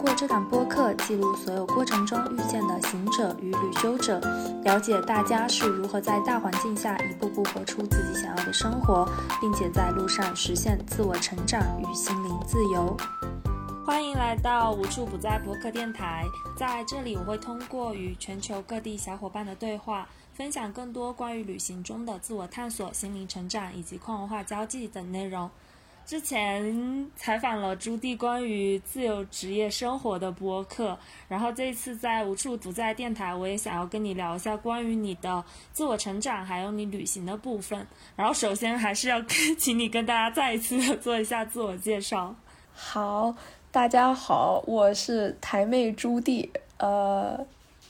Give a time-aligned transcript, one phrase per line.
[0.00, 4.18] 通过这档播客，记录所有过程中遇见的行者与旅修者，
[4.64, 9.06] 了解大家是如何在大环境下一步步活出自己想要的生活，
[9.42, 12.96] 并且在路上实现自我成长与心灵自由。
[13.84, 16.24] 欢迎来到无处不在播客电台，
[16.56, 25.50] 在这里我会通过与全球各地小伙伴的对话，分享更多关于旅行中的自我探索、心灵成长以及跨文化交际等内容。
[26.06, 37.86] 之前采访了朱棣关于自由职业生活的播客，然后这次在无处不在电台，我也想要跟你聊一下关于你的自我成长，还有你旅行的部分。
[38.16, 39.22] 然后首先还是要
[39.56, 42.34] 请你跟大家再一次做一下自我介绍。
[42.72, 43.36] 好，
[43.70, 46.48] 大家好，我是台妹朱棣。
[46.78, 47.46] 呃，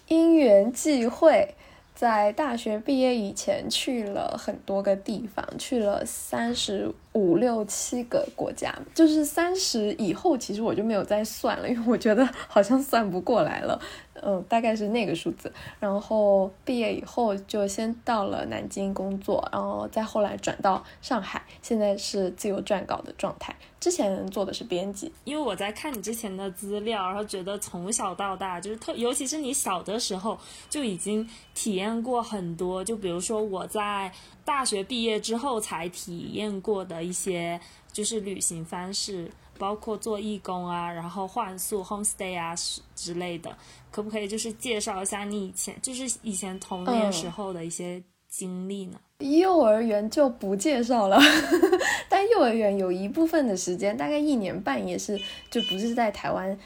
[0.08, 1.54] 因缘际会。
[1.92, 8.74] 在大学毕业以前，去了很多个地方，去了三十五六七个国家。
[8.94, 13.80] 就是三十以后，其实我就没有再算了，因为我觉得好像算不过来了。
[14.22, 15.50] 嗯，大概是那个数字。
[15.78, 23.56] 然后毕业以后就先到了南京工作，然后再后来转到上海，现在是自由撰稿的状态。
[23.80, 30.38] 之前做的是编辑，因为我在看你之前的资料，然后觉得从小到大就是特，尤其是你小的时候
[30.68, 32.84] 就已经体验过很多。
[32.84, 34.12] 就比如说我在
[34.50, 37.60] 大学毕业之后才体验过的一些
[37.92, 39.30] 就是旅行方式。
[39.60, 42.54] 包括做义工啊，然后换宿 homestay 啊
[42.96, 43.54] 之类的，
[43.90, 48.98] 可不可以就是介绍一下你以前就是以前童年时候的一些经历呢？
[49.18, 51.20] 幼儿园就不介绍了，
[52.08, 56.58] 但幼儿园有一部分的时间，大概一年半也是就不是在台湾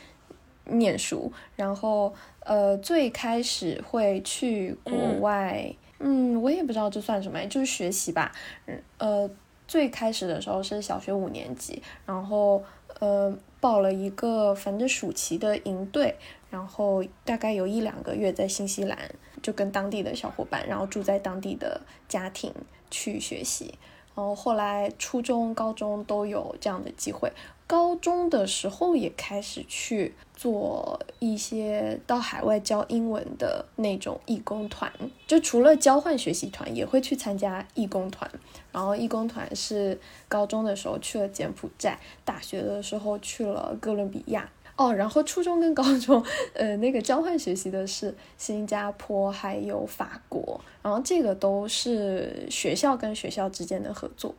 [0.66, 8.30] 念书，然后呃最开始会去国外，嗯，嗯我也不知道这算什么，就是学习吧，
[8.66, 9.30] 嗯呃
[9.66, 12.62] 最开始的时候是小学五年级，然后。
[13.00, 16.14] 呃，报了一个反正暑期的营队，
[16.48, 18.96] 然后大概有一两个月在新西兰，
[19.42, 22.54] 就跟当地的小伙伴，然后住在当地的家庭
[22.92, 23.74] 去学习。
[24.14, 27.32] 然后后来初中、高中都有这样的机会。
[27.74, 34.92] 高中的时候也开始去做一些到海外教英文的那种义工团，
[35.26, 38.30] 就除了交换学习团，也会去参加义工团。
[38.70, 39.98] 然后义工团是
[40.28, 44.48] 高中的时候去了柬埔寨，大学的时候去了哥伦比亚。
[44.76, 46.24] 哦，然后初中跟高中，
[46.54, 54.32] 呃，那个交换学习的是新加坡还有法国，然后这个都是学校跟学校之间的合作。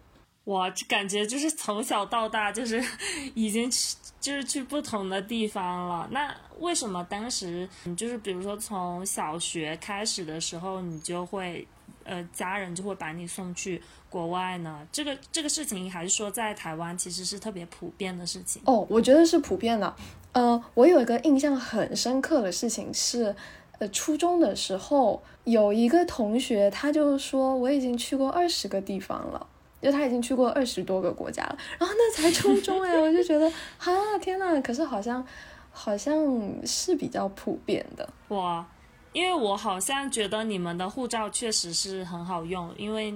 [0.46, 2.84] 哇，感觉就是从小到大就是
[3.34, 6.08] 已经去，就是去不同的地方了。
[6.12, 11.68] 那为什么当时你就是比如说从小学开始的时候，你就会
[12.04, 14.88] 呃家人就会把你送去国外呢？
[14.92, 18.62] 这个这个事情还是说在台湾其实是特别普遍的事情？
[18.66, 19.96] 哦，我觉得是普遍的。
[20.34, 23.36] 呃，我有一个印象很深刻的事情是，
[23.80, 29.48] 呃，初中的时候有一个同学，他就说我已经去过二十个地方了。
[29.86, 33.46] 就他已经去过二十多个国家了，然后那才初中哎，我就觉得
[33.78, 35.24] 啊天呐，可是好像
[35.72, 36.18] 好像
[36.66, 38.66] 是比较普遍的哇，
[39.14, 43.14] 因为我好像觉得你们的护照确实是很好用，因为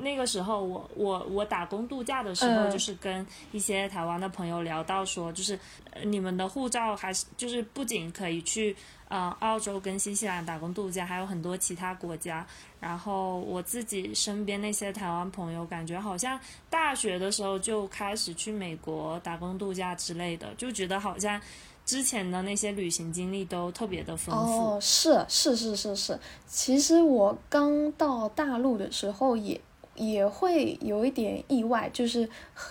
[0.00, 5.56] 那个时候我我我打工度假的时候，就是跟一些台湾的朋友聊到说，就是
[6.02, 8.74] 你们的护照还是就是不仅可以去。
[9.08, 12.46] 呃，澳洲跟新西兰打工度假，还有很多其他国家。
[12.78, 16.38] 然后我自己身边那些台湾朋友，感觉好像
[16.70, 21.40] 大学的时候就开始去美国打工度假之类的，就觉得好像
[21.84, 24.74] 之前的那些旅行经历都特别的丰富。
[24.74, 26.20] 哦，是是是是是。
[26.46, 29.60] 其实我刚到大陆的时候，也
[29.94, 32.28] 也会有一点意外，就是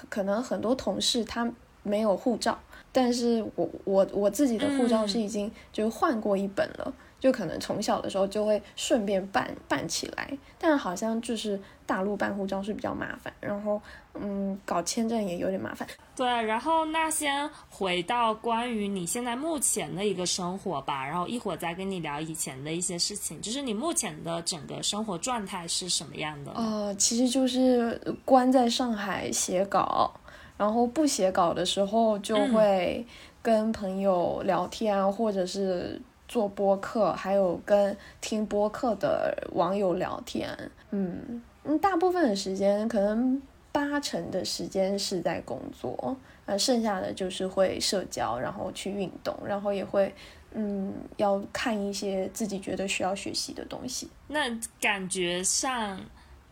[0.08, 1.52] 可能很多同事他
[1.84, 2.60] 没有护照。
[2.98, 13.80] 但是我我我自己的护照是已经就换过一本了，就可能从小的时候就会顺便办办起来，但是好像就是大陆办护照是比较麻烦，然后
[14.16, 15.88] 嗯搞签证也有点麻烦。
[16.16, 26.52] 对，然后那先回到关于你现在目前的一个生活吧，然后一会儿再跟你聊以前的一些事情，就是你目前的整个生活状态是什么样的？
[26.54, 30.12] 呃，其实就是关在上海写稿。
[30.58, 33.06] 然后不写稿的时候，就会
[33.42, 40.50] 跟朋友聊天，或者是做播客，还有跟听播客的网友聊天。
[40.90, 50.12] 嗯，嗯，大部分的时间可能八成的时间是在工作，呃，剩下的就是会社交，然后去运动，然后也会
[50.54, 54.10] 嗯要看一些自己觉得需要学习的东西。
[54.28, 54.40] 那
[54.82, 56.00] 感觉上。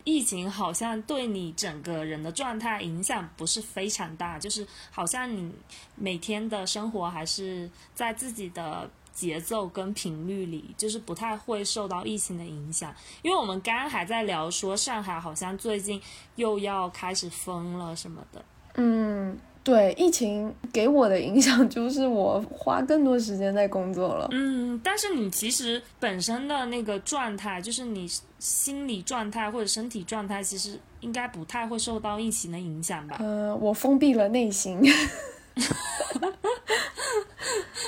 [0.06, 5.52] 疫情好像对你整个人的状态影响不是非常大，就是好像你
[5.96, 12.94] 每天的生活还是在自己的节奏跟频率里，就是不太会受到疫情的影响。
[13.22, 16.00] 因为我们刚刚还在聊说上海好像最近
[16.36, 18.44] 又要开始封了什么的，
[18.74, 19.36] 嗯。
[19.66, 24.28] 对疫情给我的影响就是我花更多时间在工作了。
[24.30, 28.08] 嗯，但是你其实本身的那个状态，就是你
[28.46, 33.16] 心理状态或者身体状态，其实应该不太会受到疫情的影响吧？
[33.18, 34.80] 呃，我封闭了内心。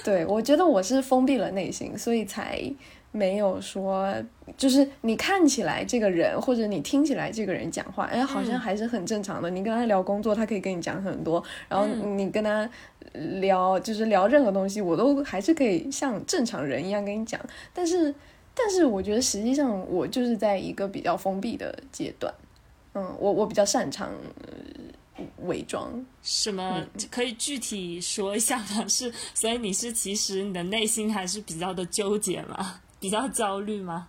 [0.03, 2.61] 对，我觉得我是封闭了内心，所以才。
[3.11, 4.15] 没有说，
[4.59, 9.49] 就是你看起来这个人，或者你听起来这个人讲话，哎，好像还是很正常的。
[9.49, 12.69] 你跟他聊工作，他可以跟你讲很多，然后你跟他
[13.41, 17.41] 聊，就是聊任何东西，我都还是可以像正常人一样跟你讲。
[17.73, 18.15] 但是，
[18.59, 22.35] 但是我觉得实际上我就是在一个比较封闭的阶段。
[22.95, 24.11] 嗯，我我比较擅长
[25.43, 26.05] 伪装。
[26.23, 28.85] 什么可以具体说一下吗？
[28.89, 32.81] 是，所以你是其实你的内心还是比较的纠结吗？
[32.99, 34.09] 比较焦虑吗？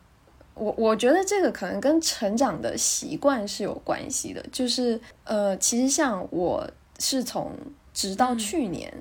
[0.56, 4.44] 我我觉得这个可能跟成长的习惯是有关系的。
[4.52, 7.52] 就是呃，其实像我是从
[7.94, 8.92] 直到去年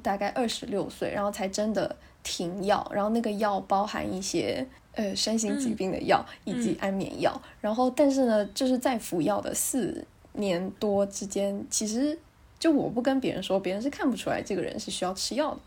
[0.00, 7.40] 大概二十六岁，然后才真的停药，然后那个药包含一些呃身心疾病的药以及安眠药。
[7.60, 12.18] 然后但是呢，就是在服药的四年多之间，其实
[12.58, 15.60] 就我不跟别人说，别人是看不出来这个人是需要吃药的。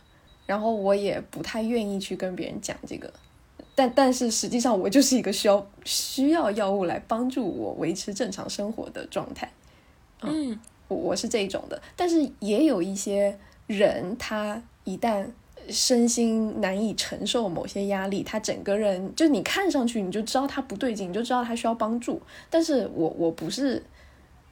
[0.46, 3.12] 然后我也不太愿意去跟别人讲这个。
[3.76, 9.52] 但但是实际上，我就是一个需要需要药物来帮助我维持正常生活的状态。
[10.22, 11.80] 嗯，我我是这种的。
[11.96, 13.38] 但是也有一些
[13.68, 15.28] 人，他一旦
[15.70, 22.22] 身心难以承受某些压力，他整个人就你看上去你就知道他不对劲，你就知道他需要帮助。
[22.50, 23.84] 但是我我不是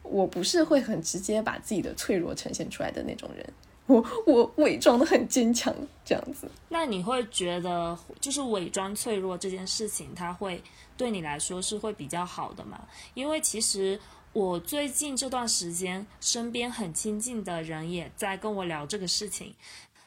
[0.03, 3.45] 我不是会很直接把自己的脆弱呈现出来的那种人。
[3.87, 5.71] 我我伪装的很坚强，
[6.03, 6.49] 这样子。
[6.69, 10.59] 那你会觉得，就是伪装脆弱这件事情，它会
[10.97, 12.81] 对你来说是会比较好的吗？
[13.13, 13.99] 因为其实
[14.35, 19.55] 我最近这段时间，身边很亲近的人也在跟我聊这个事情，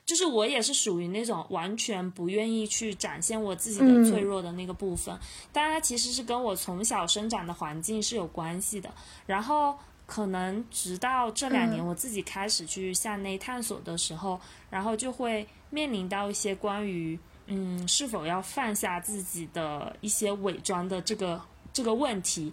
[0.04, 5.19] 就是我也是属于那种完全不愿意去展现我自己的脆弱的那个部分。
[5.50, 8.92] 当然，其实是跟我从小生长的环境是有关系的。
[9.26, 9.78] 然后。
[10.08, 14.40] 可能直到这两年我自己开始去向内探索的时候，
[14.70, 21.38] 然后就会面临到一些关于嗯是否要放下自己的一些伪装的这个
[21.75, 22.50] 这个问题，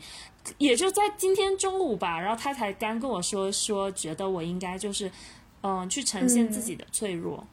[0.57, 5.11] 也就在今天中午吧，然后他才刚跟我说说，觉得我应该就是
[5.61, 7.45] 嗯去呈现自己的脆弱，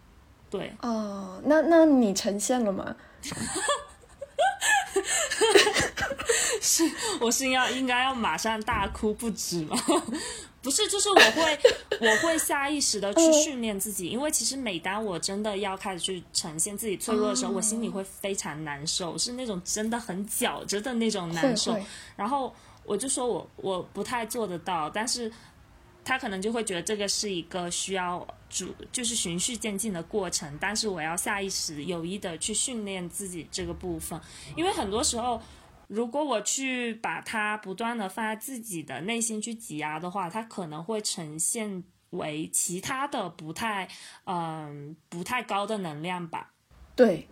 [0.51, 2.95] 对哦，那那你呈现了吗？
[6.61, 6.85] 是，
[7.21, 9.77] 我是要应该要马上大哭不止吗？
[10.63, 11.59] 不是，就是我会
[12.01, 21.77] 我会下意识的去训练自己，因为其实每当我真的要开始去呈现自己脆弱的时候，我心里会非常难受，是那种真的很绞着的那种难受。
[22.15, 22.55] 然后
[22.85, 25.31] 我就说我我不太做得到，但是
[26.05, 34.21] 他可能就会觉得这个是一个需要主就是循序渐进的过程，但是我要下意识有意的去训练自己这个部分，
[34.57, 35.41] 因为很多时候。
[35.89, 43.87] 如果我去把它不断的放在自己的内心去挤压的话，它可能会呈现为其他的不太，
[44.25, 46.55] 嗯，不太高的能量吧。
[46.97, 47.29] 对，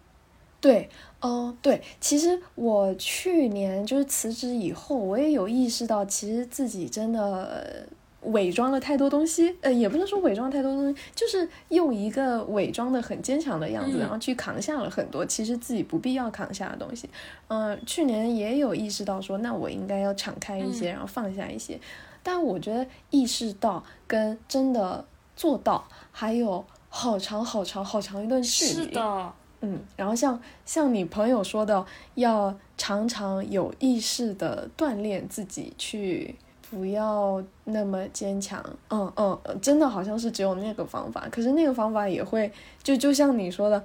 [0.61, 0.89] 对，
[1.21, 7.87] 哦，对，其实我去年就是辞职以后，我也有意识到，其实自己真的。
[8.25, 17.09] 伪装了太多东西，呃，也不能说伪装太多东西，就是用一个伪装的很坚强的样子，然后去扛下了很多其实自己不必要扛下的东西。
[17.49, 21.81] 嗯，去年也有意识到说，那我应该要敞开一些，然后放下一些。
[22.23, 25.03] 但我觉得意识到跟真的
[25.35, 28.71] 做到还有好长好长好长一段距离。
[28.71, 36.35] 是的，嗯，然后像像你朋友说的，要常常有意识的锻炼自己去。
[36.73, 42.49] 不要那么坚强，嗯嗯，真的好像是只有那个方法，可是那个方法也会
[42.81, 43.85] 就就像你说的，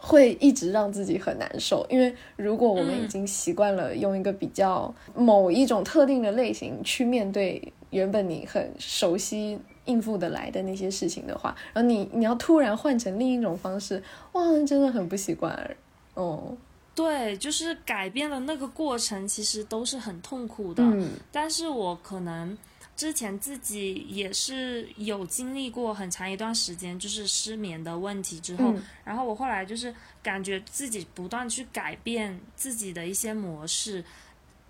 [0.00, 1.86] 会一直让自己很难受。
[1.90, 15.76] 因为如果我们已经习惯了用一个比较某一种特定的类型去面对原本你很熟悉应付的来的那些事情的话，然后你你要突然换成另一种方式，哇，真的很不习惯，
[16.14, 16.56] 哦。
[16.94, 20.82] 对，就是改变了那个过程，其实都是很痛苦的。
[20.84, 22.56] 嗯但是我可能
[22.94, 34.04] 之前自己也是有经历过很长一段时间就是失眠的问题之后，嗯然后我后来就是感觉自己不断去改变自己的一些模式。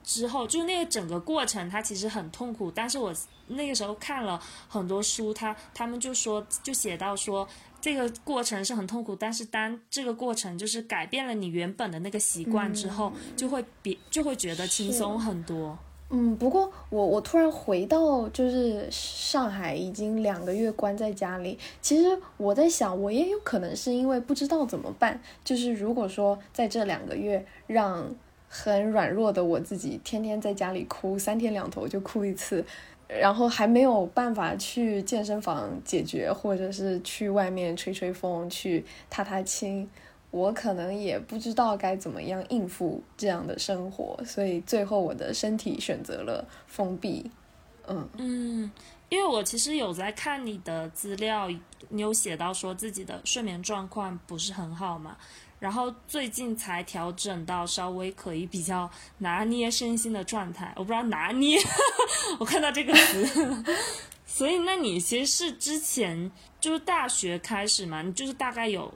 [0.04, 2.68] 之后，就那个整个过程，它其实很痛苦。
[2.72, 3.14] 但是我
[3.52, 7.46] 那个时候看了很多书，他他们就说，就写到说，
[7.80, 15.78] 这个过程是很痛苦，但是当这个过程就是改变了你原本的那个习惯之后，就会比就会觉得轻松很多。
[16.14, 25.18] 嗯，不过我我突然回到就是上海已经两个月关在家里，其实我在想，我也有可能是因为不知道怎么办。
[25.42, 28.14] 就是如果说在这两个月让
[28.46, 32.62] 很软弱的我自己天天在家里哭，三天两头就哭一次，
[33.20, 39.88] 然后还没有办法去健身房解决，或者是去外面吹吹风、去踏踏青，
[40.30, 47.30] 我可能也不知道该怎么样应付这样的生活，所以最后我的身体选择了封闭。
[47.88, 48.70] 嗯嗯，
[49.12, 51.46] 因为我其实有在看你的资料，
[51.90, 55.14] 你有写到说自己的睡眠状况不是很好嘛，
[55.60, 60.72] 然后最近才调整到稍微可以比较拿捏身心的状态。
[60.76, 61.58] 我不知道拿捏，
[62.40, 63.64] 我看到这个词，
[64.24, 68.90] 所以那你其实是之前就是大学开始嘛，你就是大概有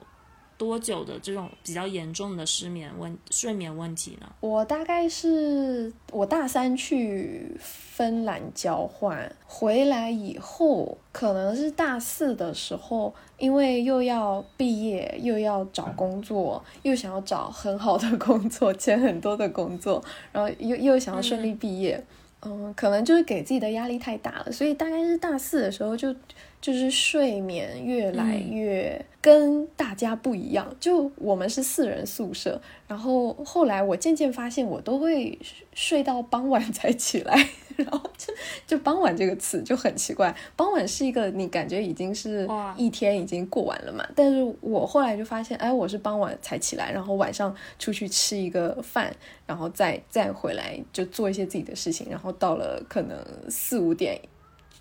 [0.57, 4.27] 多久的这种比较严重的失眠问睡眠问题呢？
[4.39, 22.03] 我大概是我大三去芬兰交换回来以后，可能是大四的时候，因为又要毕业，又要找工作，又想要找很好的工作，钱很多的工作，然后又又想要顺利毕业。
[22.41, 26.15] 嗯，可能就是给自己的压力太大了，所以大概是大四的时候就
[26.59, 30.75] 就是睡眠越来越跟大家不一样。
[30.79, 35.37] 就我们是四人宿舍，然后后来我渐渐发现，我都会
[35.73, 38.33] 睡到傍晚才起来， 然后就
[38.65, 40.35] 就傍晚这个词就很奇怪。
[40.55, 53.17] 傍晚是一个你感觉已经是一天已经过完了嘛，但是我后来就发现，哎，我是傍晚才起来，然后晚上出去吃一个饭，然后再再回来就做一些自己的事情，然后到了可能
[53.49, 54.19] 四五点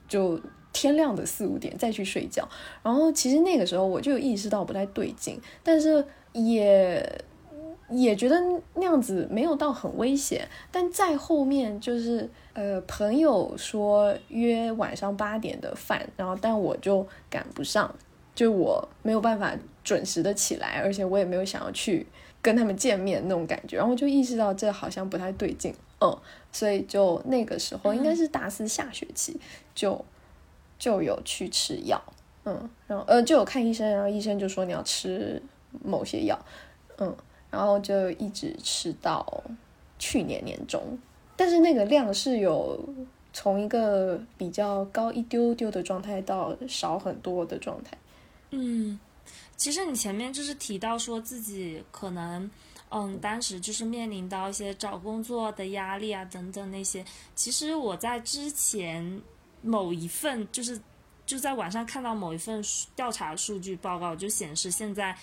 [0.09, 0.40] 就
[0.76, 2.47] 天亮的四五点再去睡觉。
[2.83, 6.04] 然后其实那个时候我就意识到不太对劲，但是
[6.35, 7.25] 也
[7.88, 8.37] 也觉得
[8.75, 10.47] 那样子没有到很危险。
[10.71, 17.95] 但在后面就是呃朋友说约晚上八点的饭，然后但我就赶不上，
[18.35, 22.06] 就我没有办法准时的起来，而且我也没有想要去
[22.42, 26.14] 跟他们见面那种感觉，然后就意识到这好像不太对劲，嗯，
[26.52, 29.40] 所以就那个时候应该是大四下学期
[29.75, 30.04] 就
[30.78, 32.00] 就有去吃药，
[32.45, 35.42] 嗯，然后呃就有看医生，然后医生就说你要吃
[35.85, 36.38] 某些药，
[36.99, 37.16] 嗯，
[37.50, 39.42] 然后就一直吃到
[39.99, 40.99] 去年年中，
[41.37, 42.78] 但是那个量是有
[43.33, 47.97] 从一个比较高一丢丢的状态到少很多的状态。
[48.50, 48.99] 嗯，
[49.56, 52.50] 其实你前面就是提到说自己可能，
[52.90, 57.04] 嗯，当时就是面临到一些找工作的压力啊等等那些。
[57.35, 59.21] 其实我在之前
[59.66, 60.80] 某一份就是
[61.26, 65.14] 就在网上看到某一份数调查数据报告，就显示现在。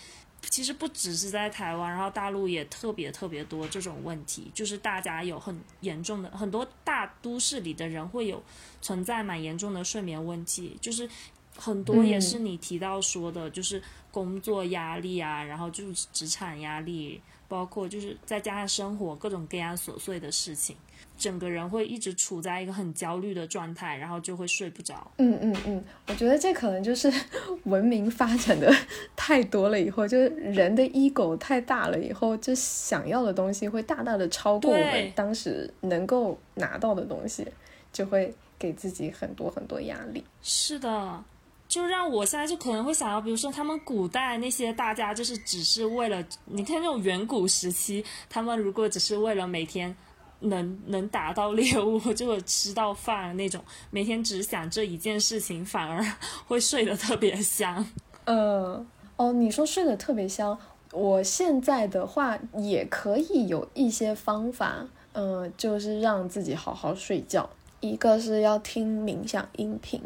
[0.49, 8.43] 其实不只是在台湾，然后大陆也特别特别多这种问题，就是大家有很严重的，很多大都市里的人会有
[8.81, 11.09] 存在蛮严重的睡眠问题，就是
[11.55, 13.81] 很多也是你提到说的，就是
[14.11, 20.75] 工作压力啊，然后就是职场压力，包括就是再加上生活各种各样琐碎的事情，
[21.23, 25.09] 整个人会一直处在一个很焦虑的状态，然后就会睡不着。
[25.19, 27.09] 嗯嗯嗯，我觉得这可能就是
[27.63, 28.69] 文明发展的
[29.15, 37.47] 太多了以后，就是人的 ego 太大了以后，就想要的东西会大大的超过我们当时能够拿到的东西，
[37.93, 40.21] 就会给自己很多很多压力。
[40.41, 41.23] 是的，
[41.69, 49.95] 就让我现在就可能会想到，比如说他们古代那些大家，就是只是为了你看那种远古时期，他们如果只是为了每天
[50.43, 56.03] 能 能打到猎物， 就会吃到饭那种，每天只想这一件事情，反而
[56.47, 57.85] 会睡得特别香。
[58.25, 58.85] 呃，
[59.17, 60.57] 哦，你说睡得特别香，
[60.91, 67.49] 我现在的话也可以有一些方法，嗯、就是让自己好好睡觉。
[67.81, 70.01] 一个是要听冥想音频，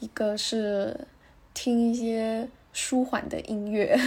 [0.00, 1.06] 一个是
[1.54, 3.98] 听一些舒缓的音乐，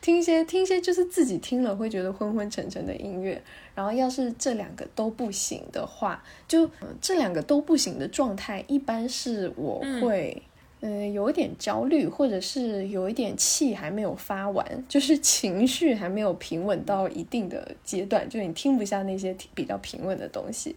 [0.00, 3.40] 听一些听一些就是自己听了会觉得昏昏沉沉的音乐。
[3.76, 10.42] 然后要是这两个都不行的话，就、呃这两个都不行的状态，一般是我嗯会
[10.80, 20.74] 嗯，有一点焦虑，或者是有一点气还没有发完，就是情绪还没有平稳到一定的阶段，就你听不下那些比较平稳的东西。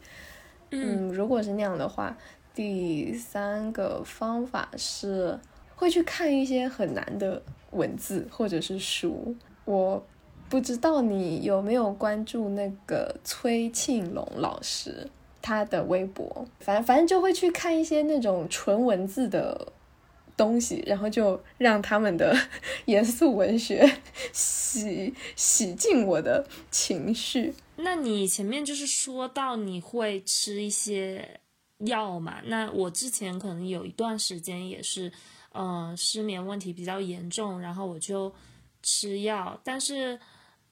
[0.69, 2.15] 嗯，如果是那样的话，
[2.53, 5.39] 第三个方法是
[5.75, 7.41] 会去看一些很难的
[7.71, 9.35] 文字或者是书。
[9.65, 10.03] 我
[10.49, 15.09] 不知道你有没有关注那个崔庆龙老师
[15.41, 19.73] 他的微博，反正反正就会去看一些那种纯文字的。
[20.37, 22.37] 东西，然后就让他们的
[22.87, 23.89] 严肃文学
[24.33, 27.53] 洗洗净我的情绪。
[27.77, 31.39] 那你前面就是说到你会吃一些
[31.85, 32.41] 药嘛？
[32.47, 35.09] 那我之前可能有一段时间也是，
[35.55, 38.31] 嗯，失眠问题比较严重，然后我就
[38.83, 39.59] 吃药。
[39.63, 40.19] 但是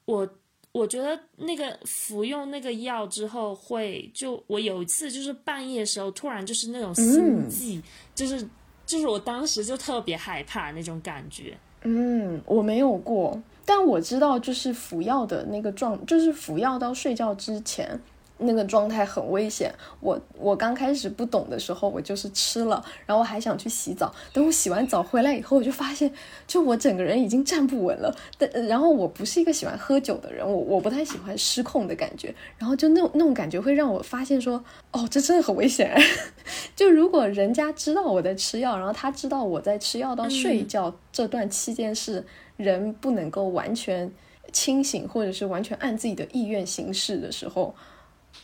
[0.04, 0.28] 我
[0.72, 7.82] 我觉得那个服用那个药之后，会就我有一次就是半夜时候突然就是那种心悸，
[8.14, 8.46] 就是。
[8.86, 11.56] 就是我当时就特别害怕那种感觉。
[11.84, 17.98] 嗯，我没有过，但我知道，就是服药的那个状，就是服药到睡觉之前。
[18.38, 19.72] 那个状态很危险。
[20.00, 24.12] 我我刚开始不懂的时候，我就是吃了，然后我还想去洗澡。
[24.32, 26.12] 等我洗完澡回来以后，我就发现，
[26.46, 28.14] 就我整个人已经站不稳了。
[28.36, 32.34] 但然后我不是一个喜欢喝酒的人，我我不太喜欢失控的感觉。
[32.58, 35.96] 然后就那种那种感觉会让我发现说，哦，这真的很危险。
[36.74, 42.26] 就如果人家知道我在吃药，然后他知道我在吃药到睡觉这段期间是
[42.56, 44.12] 人不能够完全
[44.52, 47.74] 清醒，或者是完全按自己的意愿行事的时候。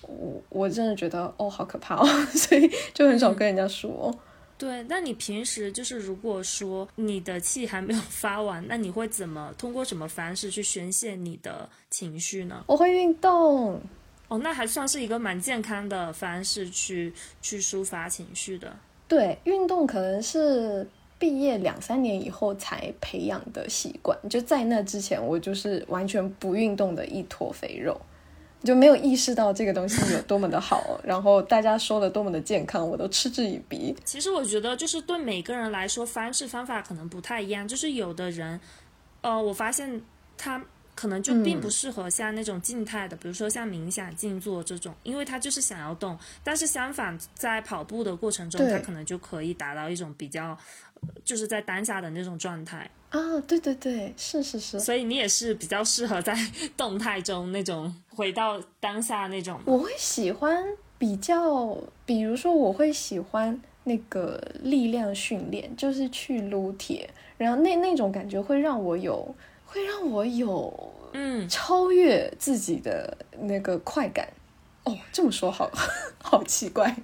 [0.03, 4.15] 我我真的觉得哦，好可怕哦， 所以就很少跟人家说。
[4.57, 12.63] 对，那你平时就是如果说你的气还没有发完，那你会怎么通过什么方式去宣泄你的情绪呢？
[12.67, 13.81] 我会运动。
[14.29, 18.77] 哦，那还算是一个蛮健康的方式去去抒发情绪的。
[19.09, 20.87] 对，运动可能是
[21.19, 28.01] 毕业两三年以后才培养的习惯，就在那之前，我就是完全不运动的一坨肥肉。
[28.63, 33.97] 就没有意识到这个东西有多么的好，然后大家说的多么的健康，我都嗤之以鼻。
[34.05, 37.67] 其实我觉得，就是对每个人来说，方式方法可能不太一样。
[37.67, 38.61] 就是有的人，
[39.23, 40.03] 呃，我发现
[40.37, 40.63] 他
[40.95, 46.19] 可能就并不适合像那种静态的，比如说像冥想、静坐这种，因为他就是想要动。
[46.45, 50.59] 但是相反，在跑步的过程中，他可能就可以达到一种比较，
[51.25, 52.91] 就是在当下的那种状态。
[53.11, 56.33] 啊，对对对，是是是，所以你也是比较适合在
[56.77, 59.61] 动态中那种回到当下那种。
[59.65, 60.65] 我会喜欢
[60.97, 69.35] 比较，比如说我会喜欢那个力量训练，就是去撸铁，然后那那种感觉会让我有，
[69.67, 74.29] 会让我有，嗯，超越自己的那个快感。
[74.91, 75.71] 哦，这么说好
[76.23, 76.97] 好奇怪，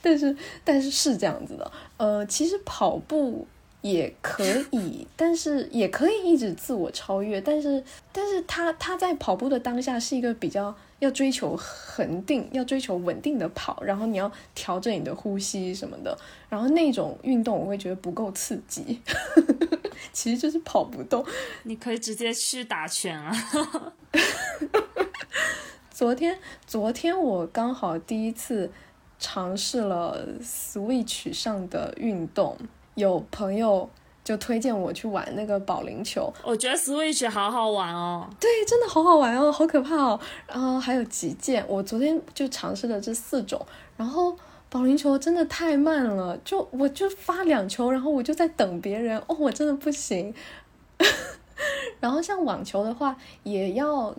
[0.00, 1.72] 但是但是是这样子的。
[1.96, 3.46] 呃，其实跑步。
[3.84, 4.42] 也可
[4.72, 16.16] 以， 但是也可以一直自我超越，但是，但是他他在跑步的当下是一个比较要追求恒定，要追求稳定的跑，然后你要调整你的呼吸什么的，
[16.48, 19.02] 然后那种运动我会觉得不够刺激，
[20.14, 21.22] 其实就是跑不动。
[21.64, 23.30] 你可以直接去打拳啊！
[25.94, 28.68] 昨天昨天我刚好第一次
[29.20, 32.58] 尝试了 Switch 上的运动。
[32.96, 33.88] 有朋友
[34.24, 38.28] 就推荐我去玩那个保龄球，我觉得 Switch 好好玩哦。
[38.40, 40.18] 对，真的好好玩哦，好可怕哦。
[40.48, 43.64] 然后还有击剑，我昨天就尝试了这四种。
[43.96, 44.36] 然后
[44.68, 49.16] 保龄球真的太慢了，就我就发两球，然后我就在等别人。
[49.28, 50.34] 哦，我真的不行。
[52.00, 54.14] 然后像网球的话，也要，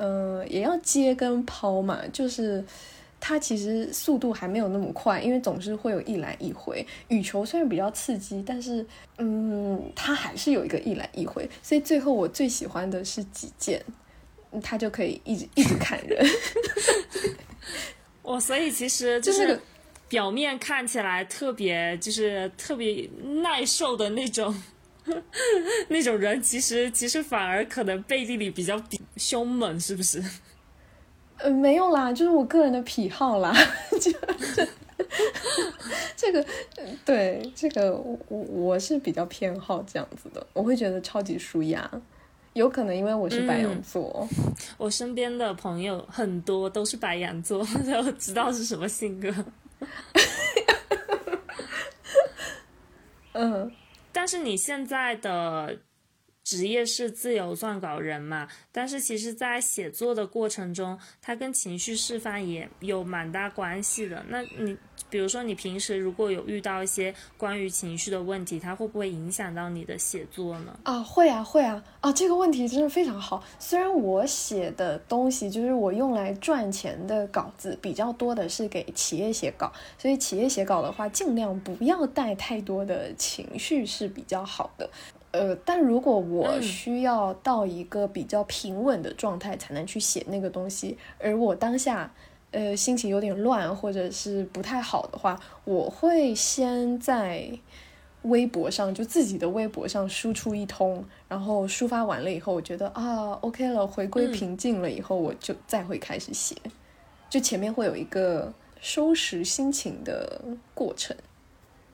[0.00, 2.64] 呃，也要接跟抛嘛，就是。
[3.22, 6.82] 它其实速度还没有那么快，因为总是会有一来一回。
[7.08, 8.82] 羽球虽然比较刺激，但是，
[9.18, 11.46] 嗯，它还是有一个一来一回。
[11.62, 13.84] 所以最后我最喜欢的是击剑，
[14.62, 16.26] 它就可以一直一直砍人。
[18.24, 19.60] 我所以其实就是
[20.08, 23.06] 表面看起来特别就是特别
[23.42, 24.50] 耐受的那种
[25.88, 28.80] 那种人，其实其实反而可能背地里比较
[29.16, 30.22] 凶猛，是不是？
[31.38, 33.54] 呃，没有啦，就是我个人的癖好啦。
[33.98, 34.12] 就
[34.54, 34.68] 这
[36.16, 36.44] 这个，
[37.04, 41.90] 对这个，我我是比较偏好这样子的，我会觉得超级舒压。
[42.52, 44.28] 有可能因为我是白羊座，
[44.76, 49.32] 我身边的朋友很多都是白羊座， 就知道是什么性格。
[53.32, 53.70] 嗯，
[54.12, 55.78] 但是你现在的。
[56.50, 64.24] 职业是自由撰稿人嘛，但是其实，在写作的过程中，它跟情绪释放也有蛮大关系的。
[64.28, 64.76] 那你
[65.08, 70.76] 比如说，你平时如果有遇到一些关于情绪的问题，它会不会影响到你的写作呢？
[70.82, 73.44] 啊，会啊，会啊，啊，这个问题真的非常好。
[73.60, 84.90] 虽然我写的东西就是我用来赚钱的稿子比较多的是给企业写稿，所以企业写稿的话，尽量不要带太多的情绪是比较好的。
[85.32, 92.12] 呃，但如果我需要到一个比较平稳的状态才能去写那个东西，而我当下
[92.50, 97.48] 呃心情有点乱或者是不太好的话，我会先在
[98.22, 106.56] 微博上就自己的微博上输出一通，然后抒发完了以后，我觉得啊 OK 了，回归平静了以后，我就再会开始写，
[107.30, 110.42] 就前面会有一个收拾心情的
[110.74, 111.16] 过程。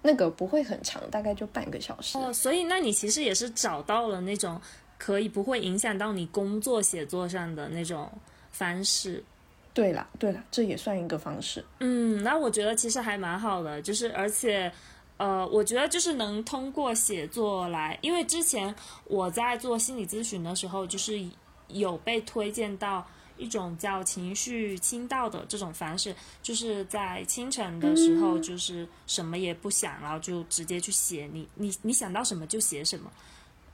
[0.07, 2.17] 那个不会很长，大概就半个小时。
[2.17, 4.59] 哦，所以那你其实也是找到了那种
[4.97, 8.09] 可以不会影响到你工作写作上的那种
[8.53, 9.23] 方式。
[9.75, 11.63] 对了，对了，这也算一个方式。
[11.81, 14.73] 嗯，那我觉得其实还蛮好的，就是而且，
[15.17, 21.21] 呃，我觉得就是能通过写作来，因为之前我在做心理咨询的时候，就是
[21.69, 23.07] 有被推荐到。
[23.37, 33.11] 一种叫情绪倾倒的这种方式，就是在清晨的时候，就是什么也不想，然后就直接去写你你你想到什么就写什么。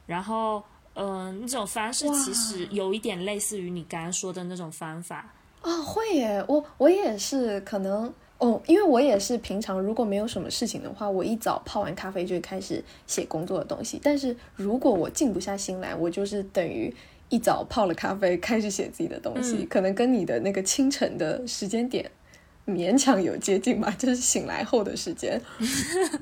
[0.07, 0.63] 然后，
[0.95, 14.01] 嗯，那种方式其实有一点类似于你刚刚说的那种方法啊，会耶，我我也是可能哦，因为我也是平常如果没有什么事情的话，我一早泡完咖啡就开始写工作的东西。
[14.03, 16.95] 但是如果我静不下心来，我就是等于。
[17.33, 22.11] 一早泡了咖啡，开始写自己的东西，可能跟你的那个清晨的时间点
[22.67, 25.41] 勉强有接近吧， 就是醒来后的时间。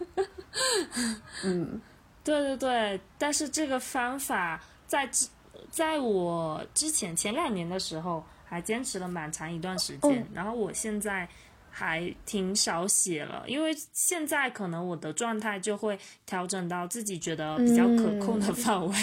[1.44, 1.80] 嗯，
[2.22, 5.26] 对对对，但是这个方法在之
[5.68, 11.28] 在我之前前两年的时候还坚持了蛮长一段时间，然后我现在。
[11.70, 18.94] 还挺少写了，因为现在可能我的状态就会调整到自己觉得比较可控的范围，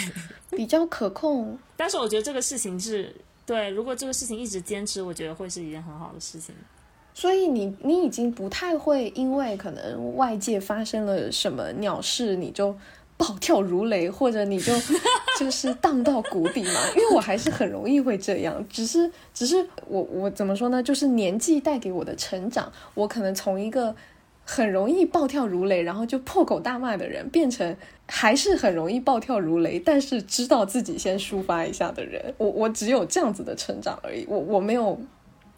[0.50, 1.58] 比较可控。
[1.76, 6.54] 但是我觉得这个事情是对，如果这个事情一直坚持，我觉得会是一件很好的事情。
[7.14, 12.76] 所以你你已经不太会因为可能外界发生了什么鸟事，你就。
[13.18, 14.72] 暴跳如雷，或者你就
[15.38, 16.80] 就是荡到谷底嘛？
[16.96, 20.82] 因为我还是很容易会这样，只是只是我我怎么说呢？
[20.82, 23.94] 就是年纪带给我的成长，我可能从一个
[24.44, 27.76] 很容易暴跳如雷，然后就破口大骂的人，变成
[28.06, 32.32] 还是很容易暴跳如雷，但是知道自己先抒发一下的人。
[32.38, 34.98] 我我只有这样子的成长而已，我我没有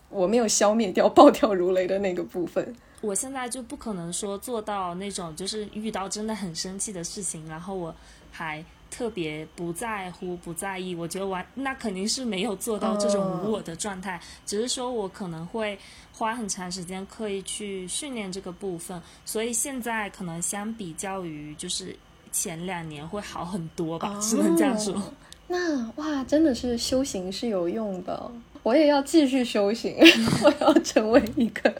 [0.09, 2.75] 我没有消灭掉暴跳如雷的那个部分。
[3.01, 7.95] 我现在就不可能说做到那种，就是遇到真的很生气的事情，然后我
[8.31, 10.95] 还特别不在乎、不在意。
[10.95, 14.21] 我觉得完，那肯定是没有做到这种无我的状态。
[14.45, 15.79] 只是说我可能会
[16.13, 21.97] 花很长时间刻意去训练这个部分，所以现在可能相比较于就是
[22.31, 25.01] 前两年会好很多吧，只能这样说。
[25.49, 28.31] 那哇，真的是修行是有用的，
[28.63, 29.97] 我也要继续修行，
[30.45, 31.75] 我要成为一个。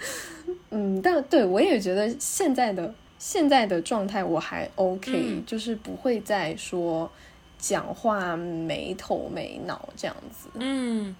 [0.70, 7.10] 嗯，但对我也觉得现在的现在的状态我还 OK，就是不会再说
[7.58, 10.48] 讲话没头没脑这样子。
[10.54, 11.14] 嗯，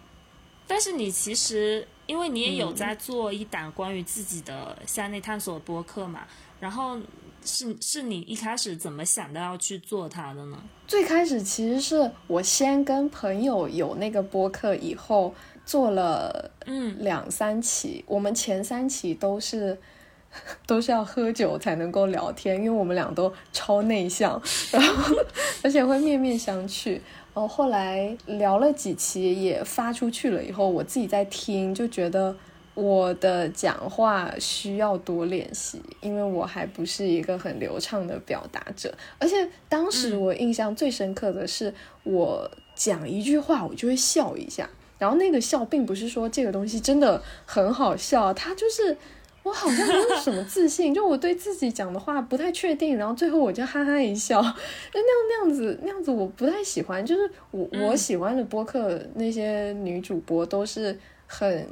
[0.66, 6.26] 但是你其实因为你也有在做一档关于自己的向内探索播客嘛，
[6.60, 6.98] 然后
[7.44, 10.62] 是是你一开始怎么想到要去做它的呢？
[10.86, 15.34] 最开始其实是我先跟朋友有那个播客以后。
[15.68, 19.76] 做了嗯两三期，我们前三期都是
[20.66, 24.40] 都是要喝酒才能够聊天，因为我们俩都超内向，
[24.72, 25.14] 然后
[25.62, 26.92] 而且会面面相觑。
[27.34, 32.34] 然后后来聊了几期也发出去了以后，我自己在听就觉得
[32.72, 38.94] 我的讲话需要多练习，因为我还不是一个很流畅的表达者。
[39.18, 44.66] 而且当时我印象最深刻的是，我讲一句话我就会笑一下。
[44.98, 48.96] 然后那个笑并不是说这个东西真的很好笑，他就是
[49.44, 54.54] 我好像没有什么自信，就我对自己讲的话不太确定，然后最后我就哈哈一笑，那样
[54.92, 61.66] 那样子那样子我不太喜欢，就是我我喜欢的播客那些女主播都是很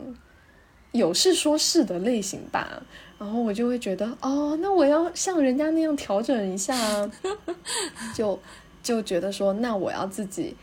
[0.92, 2.80] 有事说事的类型吧，
[3.18, 6.74] 然后我就会觉得哦，那我要像人家那样调整一下，
[8.14, 8.38] 就
[8.82, 10.56] 就觉得说那我要自己。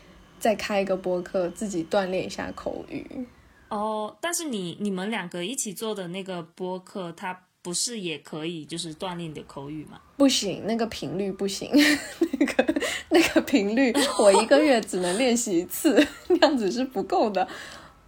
[0.44, 3.26] 再开一个播客，自己锻炼一下口语。
[3.70, 9.98] 哦，但是你你们两个一起做的那个播客，它不是也可以就是锻炼你的口语吗？
[10.18, 11.70] 不行，那个频率不行，
[12.38, 12.74] 那个
[13.08, 17.48] 那个频率，我一个月只能练习一次， 那样子是不够的。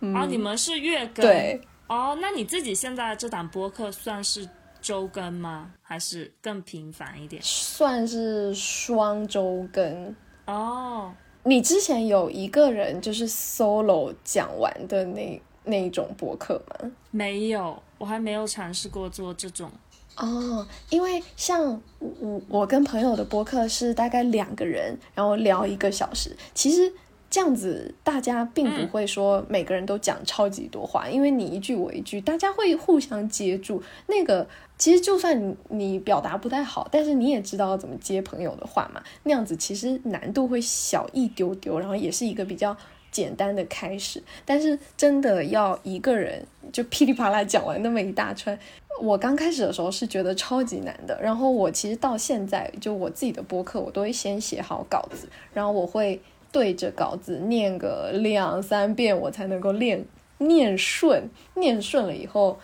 [0.00, 1.24] 哦，你们是月更？
[1.24, 1.58] 对。
[1.86, 4.46] 哦，那你自己现在这档播客算是
[4.82, 5.70] 周更吗？
[5.80, 7.40] 还是更频繁一点？
[7.42, 10.14] 算是双周更。
[10.46, 11.14] 哦，
[11.46, 16.90] 你之前有一个人就是 solo 讲完的那那一种博客吗？
[17.10, 19.70] 没有，我还没有尝试过做这种。
[20.16, 26.92] 哦，因为像我我跟朋友的播客是大概两个人，然后聊一个小时，其实。
[27.28, 33.82] 这样子，大家并不会说每个人都讲超级多话，因为你一句我一句，大家会互相接住。
[34.06, 34.46] 那个
[34.78, 39.02] 其实就算你你表达不太好，但是你也知道怎么接朋友的话嘛。
[39.22, 42.76] 那样子其实难度会小一丢丢，然后也是一个比较
[43.10, 44.22] 简单的开始。
[44.44, 48.58] 但是真的要一个人就噼里啪啦讲完那么一大串，
[49.00, 51.18] 我刚开始的时候是觉得超级难的。
[51.22, 56.20] 然后我其实到现在就我自己的播客，我都会先写好稿子，然后我会。
[56.52, 60.02] 对着稿子念个两三遍，我才能够练
[60.38, 61.28] 念顺。
[61.54, 62.58] 念顺了以后，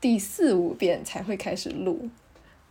[0.00, 2.08] 第四五遍才会开始录。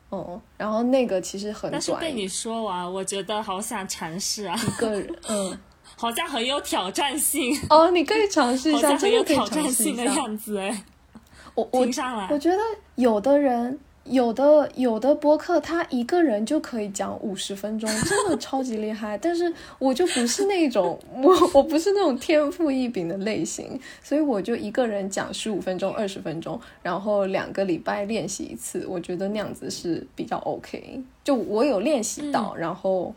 [0.09, 1.71] 哦，然后那个其实很短。
[1.73, 4.55] 但是被你说完，我觉得好想尝试啊！
[4.55, 5.59] 一个人，嗯，
[5.97, 7.53] 好像很有挑战性。
[7.69, 10.83] 哦，你可以尝试一下， 很有挑战性的样子哎。
[11.55, 11.79] 我我
[12.29, 12.57] 我觉得
[12.95, 13.79] 有的人。
[14.09, 19.17] 有的有的播客，他一个人就可以讲五十分钟， 真的超级厉害。
[19.17, 31.01] 但是我就不是那种 我我不是那种天赋异禀的类型，所以我就一个人讲十五分钟、二十分钟，然后两个礼拜练习一次，我觉得那样子是比较 OK。
[31.23, 33.13] 就我有练习到，然后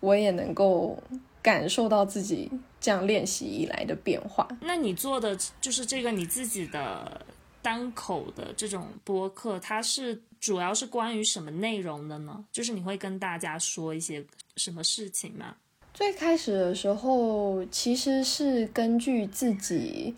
[0.00, 0.98] 我也能够
[1.42, 4.48] 感受到自己这样练习以来的变化。
[4.60, 7.20] 那你做的就是这个你自己的。
[7.64, 12.44] 单口的这种播客，它是主要是关于什么内容的呢？
[12.52, 14.22] 就是你会跟大家说一些
[14.56, 15.56] 什么事情吗？
[15.94, 20.14] 最开始的时候，其实是根据自己，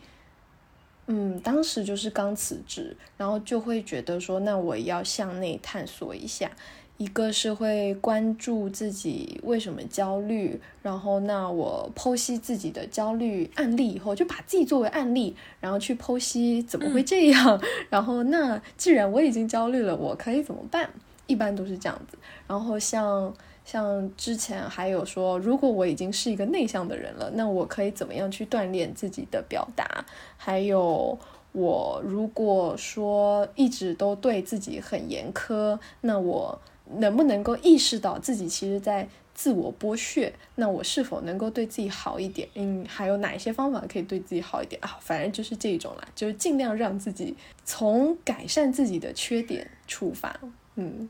[1.07, 6.51] 嗯，当时就是刚辞职，然后就会觉得说，那我要向内探索一下。
[6.99, 20.89] 一个是会关注自己为什么焦虑，然后那我剖析自己的焦虑案例以后，就把自己作为案例，然后去剖析怎么会这样， 然后那既然我已经焦虑了，我可以怎么办？
[21.27, 22.17] 一般都是这样子。
[22.47, 23.35] 然后像
[23.67, 30.07] 像之前还有说，如果我已经是一个内向的人了，那我可以怎么样去锻炼自己的表达？
[30.39, 31.19] 还有
[31.53, 36.59] 我如果说一直都对自己很严苛，那我。
[36.95, 40.33] 能不能够意识到自己其实在自我剥削？
[40.55, 42.49] 那我是否能够对自己好一点？
[42.55, 44.97] 嗯，还有哪一些方法可以对自己好一点啊？
[45.01, 50.39] 反正就是这一种啦，就是尽量让自己从改善自己的缺点出发。
[50.77, 51.09] 嗯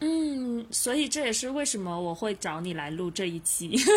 [0.00, 3.92] 嗯，所以这也是为什么我会找你来录这一期，因为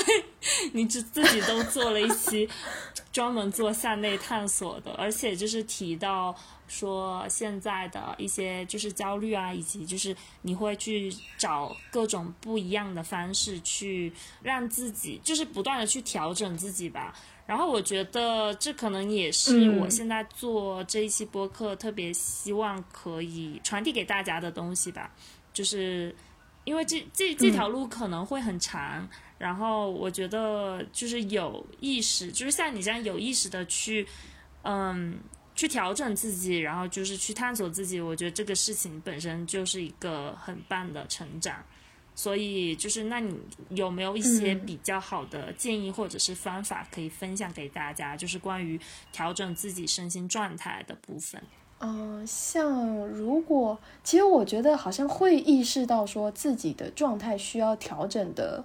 [0.73, 2.49] 你自自己都做了一期
[3.11, 6.35] 专门做向内探索的，而且就是提到。
[6.71, 17.13] 说现在的一些就是焦虑啊，以及就是你会去找各种不一样的方式去让自己，就是不断的去调整自己吧。
[17.45, 25.11] 然后我觉得这可能也是我现在做这一期播客特别希望可以传递给大家的东西吧。
[25.51, 26.15] 就是
[26.63, 29.05] 因为这这这条路可能会很长，
[29.37, 34.07] 然后我觉得就是有意识，就是像你这样有意识的去，
[34.61, 35.19] 嗯。
[35.55, 37.99] 去调整自己，然后就是去探索自己。
[37.99, 41.63] 我觉得这个事情本身就是一个很棒的成长。
[42.13, 48.17] 所以，就是那你有没有一些比较好的建议或者是方法可以分享给大家？
[48.17, 48.79] 就是关于
[49.13, 51.41] 调整自己身心状态的部分。
[51.79, 58.63] 嗯，像如果其实我觉得好像会意识到说自己的状态需要调整的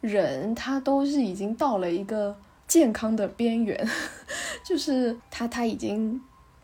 [0.00, 2.36] 人，他都是已经到了一个
[2.70, 3.88] 健康的边缘，
[4.64, 6.18] 就是他他已经。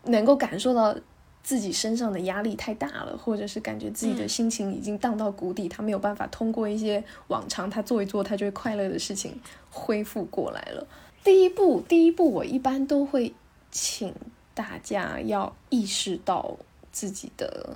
[0.09, 0.95] 能够感受到
[1.43, 9.37] 自己身上的压力太大了，或者是感觉自己的心情已经荡到谷底，他没有办法通过一些往常他做一做他就会快乐的事情
[9.69, 10.87] 恢复过来了。
[11.25, 13.35] 第一步，第一步，我一般都会
[13.69, 14.15] 请
[14.53, 16.55] 大家要意识到
[16.93, 17.75] 自己的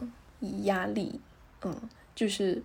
[0.63, 1.19] 压力，
[1.63, 1.75] 嗯，
[2.15, 2.63] 就是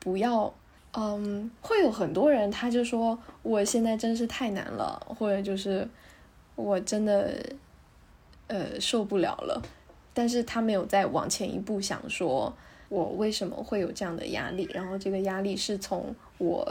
[0.00, 0.52] 不要，
[0.96, 5.88] 嗯，会有很多人他就说我现在真是太难了，或者就是
[6.56, 7.34] 我真的。
[8.46, 9.62] 呃，受不了了，
[10.12, 12.54] 但是他没有再往前一步想，说
[12.90, 14.68] 我为什么会有这样的压力？
[14.74, 16.70] 然后这个压力是从我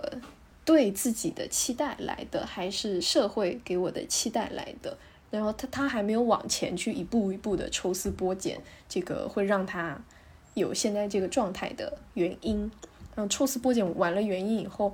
[0.64, 4.96] 对自己的期待来的，还是社会给我的期待来的？
[5.32, 10.00] 然后他他还没有往前去一步一步的抽丝剥茧，这个会让他
[10.54, 12.70] 有现在这个状态的原因。
[13.16, 14.94] 然后抽丝剥茧完了原因以后，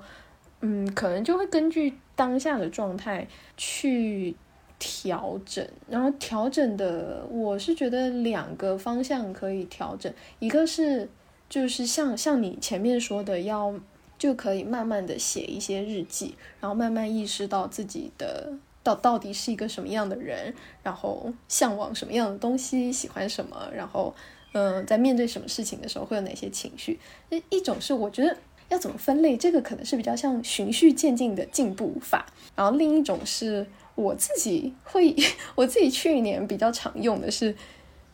[0.61, 4.35] 嗯，可能就会根据当下的状态去
[4.77, 5.65] 调整。
[5.87, 11.07] 然后调整的，我是觉得两个方向可以调整，一个是
[11.47, 13.73] 就是像像你前面说的，要
[14.17, 18.51] 就可以慢慢的写一些日记，然后慢慢意识到自己的
[18.83, 20.53] 到到底是一个什么样的人，
[20.83, 24.13] 然后向往什么样的东西，喜欢什么，然后。
[24.53, 26.99] 嗯，在面对什么事情的时候会有哪些情绪？
[27.29, 28.35] 那一种是我觉得
[28.69, 32.25] 要怎么分类，这个可能是比较像循序渐进的进步法。
[32.55, 35.15] 然后另一种是我自己会，
[35.55, 37.55] 我自己去年比较常用的是，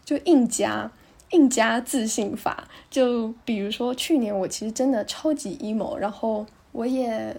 [0.04, 0.92] 就硬加
[1.32, 2.68] 硬加自信法。
[2.90, 7.36] 就比如说去年我其实真的超级 emo，然后我也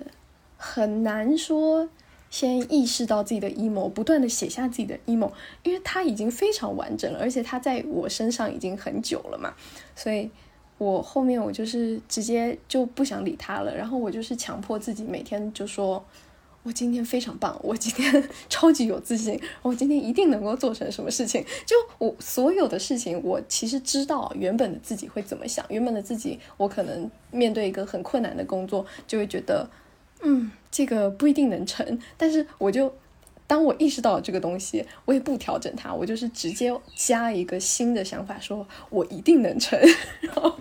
[0.57, 1.89] 很难说。
[2.38, 9.55] 先意识到自己的 emo，不断的写下自己的 emo，因为它已经非常完整了，而且它在我身上已经很久了嘛，
[9.94, 10.31] 所以
[10.77, 16.05] 我后面我就是直接就不想理他了，然后我就是强迫自己每天就说，
[16.62, 29.66] 我今天非常棒，我今天超级有自信，我今天一定能够做成什么事情，就我所有的事情，我其实知道原本的自己会怎么想，原本的自己，我可能面对一个很困难的工作，就会觉得。
[30.22, 32.94] 嗯，这个不一定能成，但是我就
[33.46, 39.79] 当我意识到这个东西，我也不调整它，我就是直接加一个新的想法，说我一定能成，
[40.20, 40.57] 然后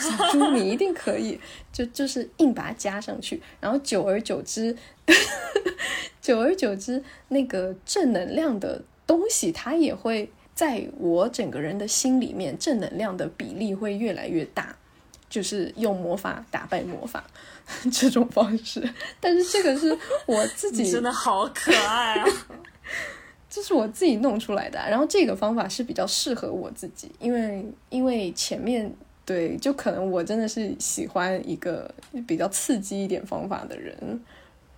[0.00, 1.38] 小猪你一定可以，
[1.72, 4.76] 就就是硬把它加上去，然后久而久之，
[6.20, 14.76] 久而久之，那个正能量的东西，它也会在我整个人的心里面，正能量的比例会越来越大，
[15.28, 17.24] 就是用魔法打败魔法。
[17.92, 18.82] 这种方式，
[19.20, 22.26] 但是这个是我自己真的好可爱啊！
[23.50, 28.90] 这是我自己弄出来的，然后这个方法是比较适合我自己，因为因为前面
[29.26, 31.94] 对，就可能我真的是喜欢一个
[32.26, 34.18] 比较刺激一点方法的人。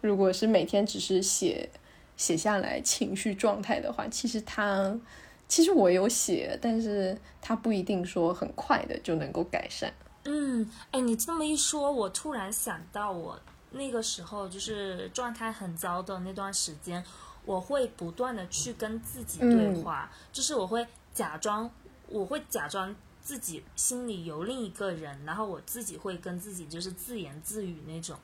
[0.00, 1.68] 如果是每天只是写
[2.16, 4.98] 写下来情绪状态的话，其实他
[5.46, 9.92] 其实我有写，但是他不一定说很快的就能够改善。
[10.24, 17.02] 嗯，哎，你这么一说，我突然想到，我那个时候就是状态很糟的那段时间，
[17.44, 21.70] 我会不断的去跟自己对话，就是我会假装，
[22.08, 28.18] 我会假装自己心里有另一个人，然后我自己会跟自己就是自言自语那种，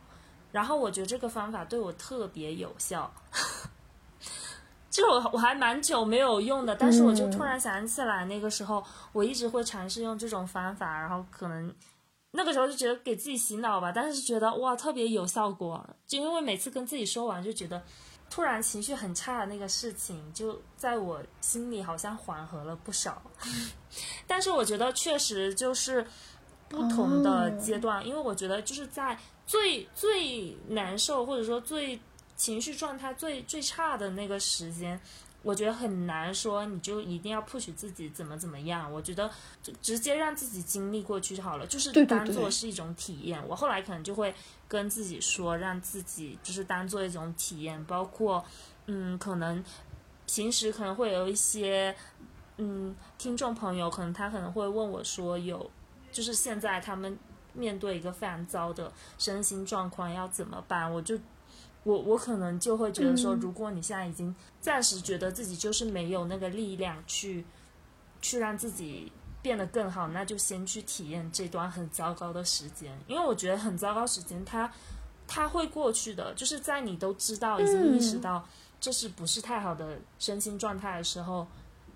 [0.53, 3.11] 然后我觉得这个方法对我特别有效。
[4.97, 8.83] 就我我还蛮久没有用的，但是我就突然想起来，那个时候
[9.13, 11.71] 我一直会尝试用这种方法，然后可能
[12.31, 17.83] 那个时候就觉得给自己洗脑吧，但是觉得哇特别有效果，就因为每次跟自己说完，就觉得
[18.31, 23.21] 突然情绪很差的那个事情，就在我心里好像缓和了不少。
[24.27, 26.07] 但是我觉得确实就是
[26.71, 32.01] 不同的阶段，因为我觉得就是在最最难受或者说最。
[32.37, 35.01] 情绪状态最最差的那个时间，
[35.43, 38.93] 我觉得很难说，你就一定要 push 自己怎么怎么样。
[38.93, 39.31] 我觉得
[39.63, 43.43] 就直接让自己经历过去就好了，就是当做是一种体验。
[43.49, 44.35] 我后来可能就会
[44.69, 47.83] 跟自己说，让自己就是当做一种体验。
[47.87, 48.45] 包括
[48.87, 49.65] 嗯，可能
[50.27, 51.97] 平时可能会有一些
[52.59, 55.71] 嗯听众朋友，可能他可能会问我说，有
[56.13, 57.19] 就是现在他们
[57.55, 60.93] 面对一个非常糟的身心状况要怎么办？
[60.93, 61.19] 我就。
[61.87, 67.45] 我我可能就会觉得说，如果你现在已经暂时觉得自己就是没有那个力量去，
[68.21, 74.69] 去让自己变得更好，那就先去体验这段很糟糕的时间，因为我觉得很糟糕时间它
[75.29, 78.45] 它会过去的，就是在你都知道已经意识到
[78.81, 81.47] 这是不是太好的身心状态的时候，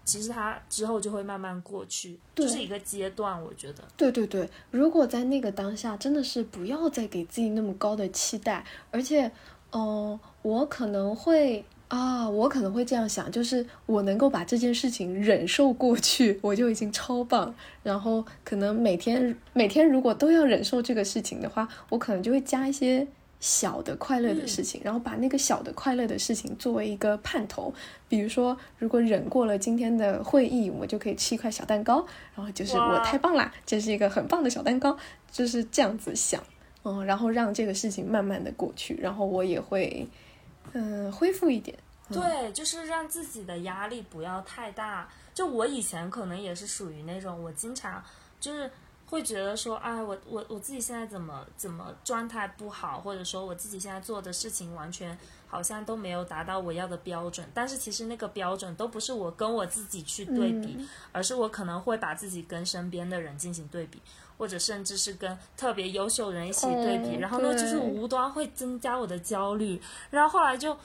[0.04, 3.42] 其实它之后就会慢慢过去，就是一个阶段。
[3.42, 9.32] 我觉得，对对对，如果在那个当下，真的是不要再给自己那么高的期待，而且。
[9.70, 17.54] 哦，我可能会啊，我可能会这样想，就是我能够把这件事情忍受过去，我就已经超棒。
[17.82, 23.06] 然后可能每天每天如果都要忍受这个事情的话，我可能就会加一些
[23.40, 27.72] 小的快乐的事情，然后把那个小的快乐的事情作为一个盼头。
[28.08, 32.04] 比如说，如果忍过了今天的会议，我就可以吃一块小蛋糕，
[32.34, 34.96] 然后就是我太棒啦，这是一个很棒的小蛋糕，
[35.32, 36.42] 就是这样子想。
[36.82, 40.08] 嗯，然后让这个事情慢慢的过去，然后我也会，
[40.72, 41.78] 嗯，恢复一点。
[42.10, 45.08] 对，就是让自己的压力不要太大。
[45.32, 48.02] 就我以前可能也是属于那种，我经常
[48.40, 48.68] 就是
[49.06, 55.16] 会觉得说，哎，我我我自己现在怎么怎么状态不好，或者说我自己现在做的事情完全
[55.46, 57.46] 好像都没有达到我要的标准。
[57.54, 64.02] 但是其实那个标准都不是我跟我自己去对比，而是我可能会把自己跟身边的人进行对比，
[64.40, 69.80] 或者甚至是跟特别优秀的人一起对比，然后呢，就是无端会增加我的焦虑。
[70.10, 70.76] 然后后来就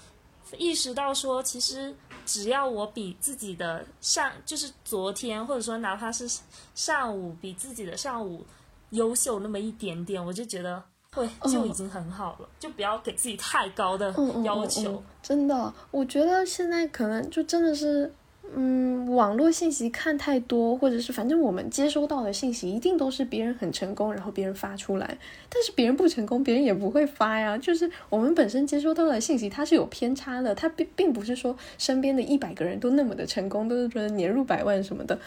[0.57, 1.95] 意识到说，其实。
[2.27, 6.27] 只要我比自己的上，就是昨天，或者说哪怕是
[6.73, 8.43] 上午比自己的上午
[8.89, 10.81] 优秀那么一点点，我就觉得
[11.11, 14.11] 会就已经很好了，就不要给自己太高的
[14.43, 15.03] 要求。
[15.21, 18.11] 真的，我觉得现在可能就真的是。
[18.53, 25.17] 嗯，网络信息看太多，或者是反正我们接收到的信息一定都是别人很成功，然后别人发出来。
[25.49, 27.57] 但是别人不成功，别人也不会发呀。
[27.57, 30.55] 就是我们本身接收到的信息，它是有偏差的。
[30.55, 35.19] 它并并不是说身边的一百个人都那么的成功，都是说年入百万什么的。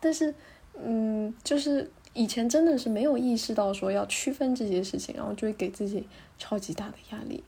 [0.00, 0.34] 但是，
[0.82, 6.04] 嗯，就是以前真的是没有意识到说要区分这些事情，然后就会给自己
[6.38, 7.44] 超级大的压力。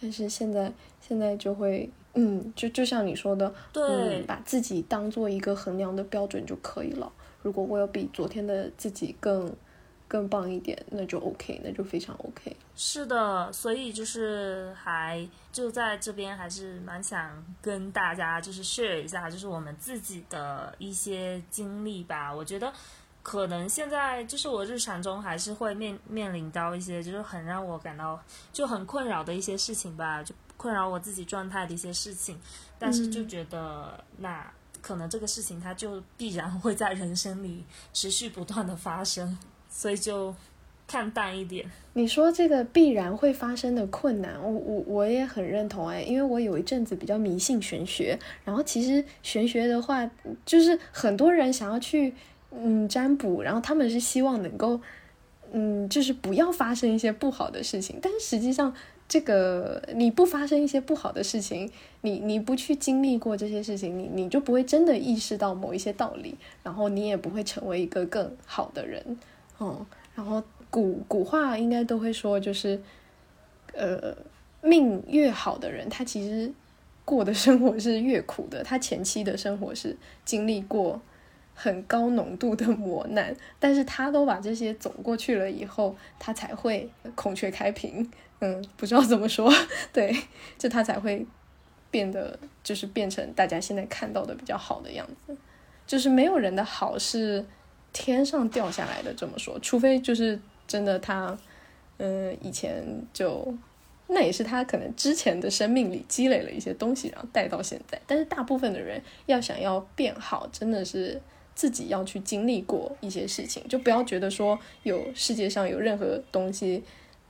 [0.00, 1.90] 但是现在，现在就会。
[2.14, 7.12] 嗯，就就像你说的，对，把自己当做一个衡量的标准就可以了。
[7.42, 9.54] 如果我有比昨天的自己更
[10.08, 12.56] 更棒一点，那就 OK，那就非常 OK。
[12.74, 17.30] 是的，所以就是还就在这边，还是蛮想
[17.62, 22.34] 跟大家就是 share 一下，就是我们自己的一些经历吧。
[22.34, 22.72] 我觉得
[23.28, 28.18] 可能现在就是我日常中还是会面面临到一些就是很让我感到
[28.50, 30.34] 就很困扰的一些事情吧，就。
[30.56, 32.36] 困扰我自己状态的一些事情，
[32.80, 34.44] 但是就觉得那
[34.82, 39.38] 可能这个事情它就必然会在人生里持续不断的发生，
[39.70, 40.34] 所以就
[40.88, 41.70] 看淡一点。
[41.92, 50.10] 你说这个必然会发生的困难，我我我也很认同哎，因为我有一阵子比较迷信玄学，然后其实玄学的话，
[50.44, 52.12] 就是很多人想要去
[52.50, 54.80] 嗯占卜，然后他们是希望能够
[55.52, 58.74] 嗯就是不要发生一些不好的事情，但是实际上。
[59.10, 61.70] 这个你不发生一些不好的事情，
[62.02, 69.18] 你你不去经历过这些事情，你你就不会真的意识到某一些道理，然后你也不会成为一个更好的人，
[69.56, 69.86] 哦。
[70.14, 72.78] 然后古古话应该都会说，就是
[73.72, 74.14] 呃，
[74.60, 76.52] 命越好的人，他其实
[77.06, 79.96] 过的生活是越苦的，他前期的生活是
[80.26, 81.00] 经历过
[81.60, 88.08] 很高浓度的磨难，但是他都把这些走过去了以后，他才会孔雀开屏。
[88.38, 89.52] 嗯，不知道怎么说，
[89.92, 90.16] 对，
[90.56, 91.26] 就他才会
[91.90, 95.36] 变得，就是变成大家现在看到的比较好的样子。
[95.84, 97.44] 就是没有人的好是
[97.92, 100.38] 天上掉下来的，这么说，除非就是
[100.68, 101.36] 真的他，
[101.96, 103.52] 嗯，以前就
[104.06, 108.00] 那也是他可能之前的生命里积累了一些东西，然后带到现在。
[108.06, 111.20] 但是大部分的人要想要变好，真的是
[111.58, 116.84] 自己要去经历过一些事情，就不要觉得说有世界上有任何东西。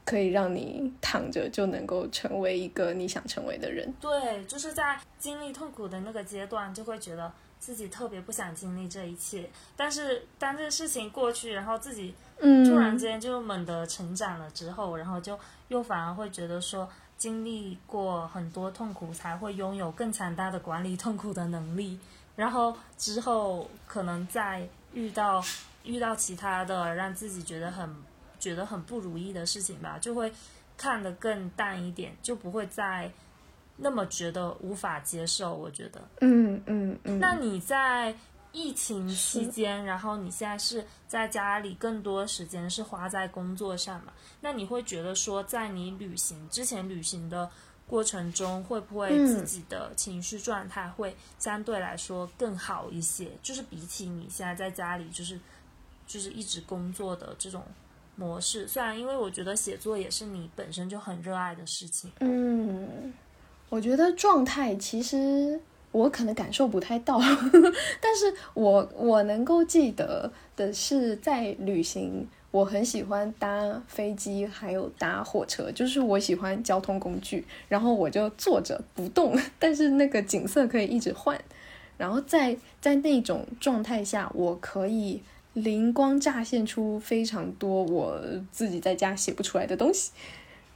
[0.05, 3.93] 可以让你躺着就能够成为一个你想成为的人。
[4.01, 9.51] 对，就是在经历痛苦的那个阶段，就会觉得自己特别不想经历这一切。
[9.77, 21.99] 但是当这个事情过去，然后自己突然间就猛地成长了之后，然后就又反而会觉得说，经历过很多痛苦，才会拥有更强大的管理痛苦的能力。
[22.39, 25.45] 然后之后可能再遇到
[25.83, 28.09] 遇到其他的，让自己觉得很。
[28.41, 30.33] 觉得很不如意的事情吧，就会
[30.77, 33.11] 看得更淡一点，就不会再
[33.79, 35.53] 那么觉得无法接受。
[35.53, 37.19] 我觉得，嗯嗯嗯。
[37.19, 38.15] 那你在
[38.53, 44.13] 疫情期间，然后你现在是在家里，更多时间是花在工作上嘛？
[44.41, 47.51] 那你会觉得说，在你旅行之前旅行的
[47.89, 53.29] 过程中，会不会自己的情绪状态会相对来说更好一些？
[53.43, 55.41] 就是比起你现在在家里，就是
[56.07, 57.65] 就是一直工作的这种。
[58.21, 62.11] 模式虽然，因为我觉得写作也是你本身就很热爱的事情。
[62.19, 63.15] 嗯，
[63.69, 65.61] 我觉得状态其实
[65.93, 67.21] 我可能感受不太到，
[68.03, 72.29] 但是我我能够记得的是，在旅行，
[72.59, 81.41] 我很喜欢搭飞机，还有搭火车，就是我喜欢交通工具，然后我就坐着不动， 但是那个景色可以一直换，
[81.97, 85.23] 然后在在那种状态下，我可以。
[85.55, 88.21] 灵光乍现出非常多我
[88.53, 90.13] 自己在家写不出来的东西，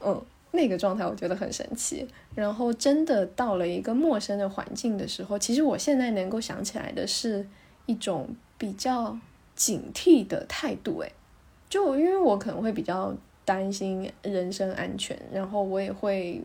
[0.03, 0.21] 嗯，
[0.51, 2.05] 那个状态我觉得很神奇。
[2.35, 7.47] 然后真的到了一个陌生的环境的时候，其实我现在能够想起来的是
[7.85, 9.17] 一种比较
[9.55, 10.99] 警惕的态度。
[10.99, 11.09] 诶，
[11.73, 13.11] 就因为我可能会比较
[13.43, 16.39] 担心人身安全，然后我也会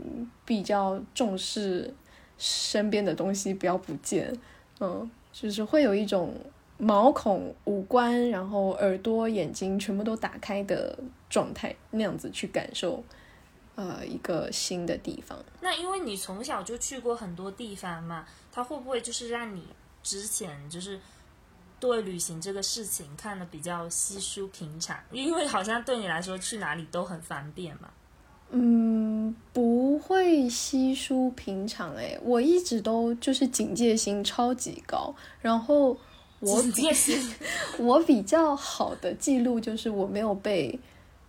[0.47, 1.93] 比较重视
[2.39, 4.33] 身边的东西不要不见，
[4.81, 6.33] 嗯，就是会有一种。
[6.81, 10.97] 毛孔、五官，然后耳朵、眼睛全部都打开的
[11.29, 13.03] 状态，那样子去感受，
[13.75, 15.37] 呃，一个新的地方。
[15.61, 19.67] 那因为你从小就去过很多地方嘛，它会不会就是让你
[20.05, 21.01] 之前就是
[21.81, 24.97] 对旅行这个事情看得比较稀疏平常？
[25.13, 27.89] 因为好像对你来说去哪里都很方便嘛。
[28.51, 35.97] 嗯，不会稀疏平常诶，我一直都就是警戒心超级高，然后
[36.41, 37.35] 我警戒心，
[37.79, 40.81] 我比较好的记录就是我没有被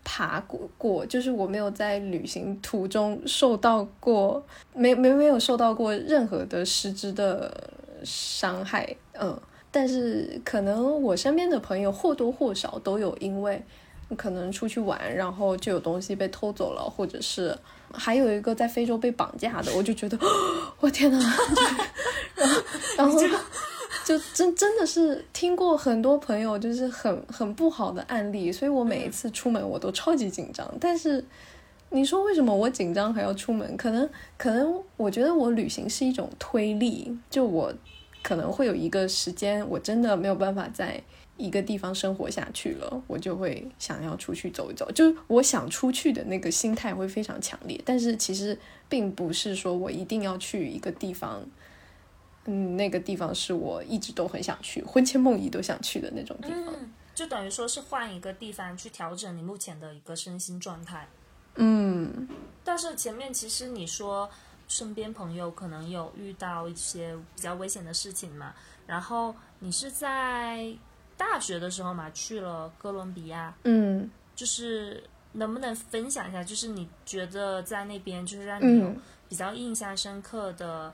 [0.05, 4.41] 爬过过，就是我没有在旅行途中受到过，
[4.73, 7.69] 没没没有受到过任何的实质的
[8.05, 9.37] 伤害，嗯，
[9.71, 13.61] 但是可能我身边的朋友或多或少都有因为。
[14.17, 17.55] 可能出去玩，然后就有东西被偷走了，或者是
[17.93, 20.17] 还有一个在非洲被绑架的，我就觉得，
[20.79, 21.19] 我天呐，
[22.33, 22.61] 然后
[22.97, 23.19] 然后
[24.03, 30.67] 就真真的是听过很多朋友就是很很不好的案例，所以我每一次出门我都超级紧张。
[30.79, 31.23] 但是
[31.91, 33.77] 你说为什么我紧张还要出门？
[33.77, 34.09] 可能
[34.39, 37.71] 可能我觉得我旅行是一种推力，就我
[38.21, 41.03] 可能会有一个时间，我真的没有办法在。
[41.41, 47.81] 一个地方生活下去了，我就会想要出去走一走，就是我想出去的那个心态会非常强烈。
[47.85, 48.59] 但是其实
[48.89, 51.41] 并不是说我一定要去一个地方，
[52.43, 56.75] 嗯，那个地方是我一直都很想去，魂牵梦萦都想去的那种地方。
[57.15, 61.07] 就等于说是换一个地方去调整你目前的一个身心状态。
[61.55, 62.27] 嗯，
[62.65, 64.29] 但是前面其实你说
[64.69, 68.53] 身边朋友可能有遇到一些比较危险的事情嘛，
[68.87, 70.73] 然后你是在。
[71.17, 75.03] 大学的时候嘛，去了哥伦比亚，嗯，就是
[75.33, 78.89] 能不能分享一下，就是你觉得在那边就是让你有
[79.27, 80.93] 比较印象深刻的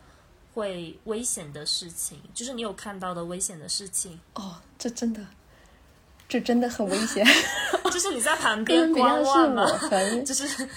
[0.55, 4.19] 会危险的事情，就是你有看到的危险的事情。
[4.33, 5.21] 哦，这真的，
[6.27, 7.23] 这真的很危险。
[7.93, 9.63] 就是你在旁边观望嘛？
[10.25, 10.67] 就是，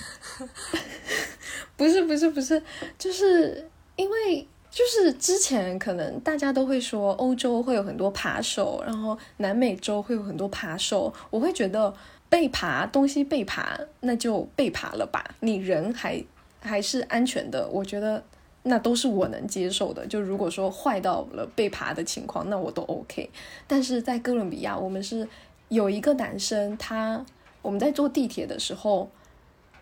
[1.78, 2.62] 不是不是不是，
[2.98, 3.66] 就是
[3.96, 4.46] 因为。
[4.70, 11.12] 就是之前可能大家都会说欧洲会有很多扒手，然后南美洲会有很多扒手。
[11.30, 11.92] 我会觉得
[12.28, 15.24] 被扒东西被扒，那就被扒了吧。
[15.40, 16.22] 你人还
[16.60, 18.22] 还是安全的，我觉得
[18.64, 20.06] 那都是我能接受的。
[20.06, 23.30] 就如果说坏到了被扒的情况，那我都 OK。
[23.66, 25.26] 但是在哥伦比亚，我们是
[25.70, 27.24] 有一个男生，他
[27.62, 29.10] 我们在坐地铁的时候，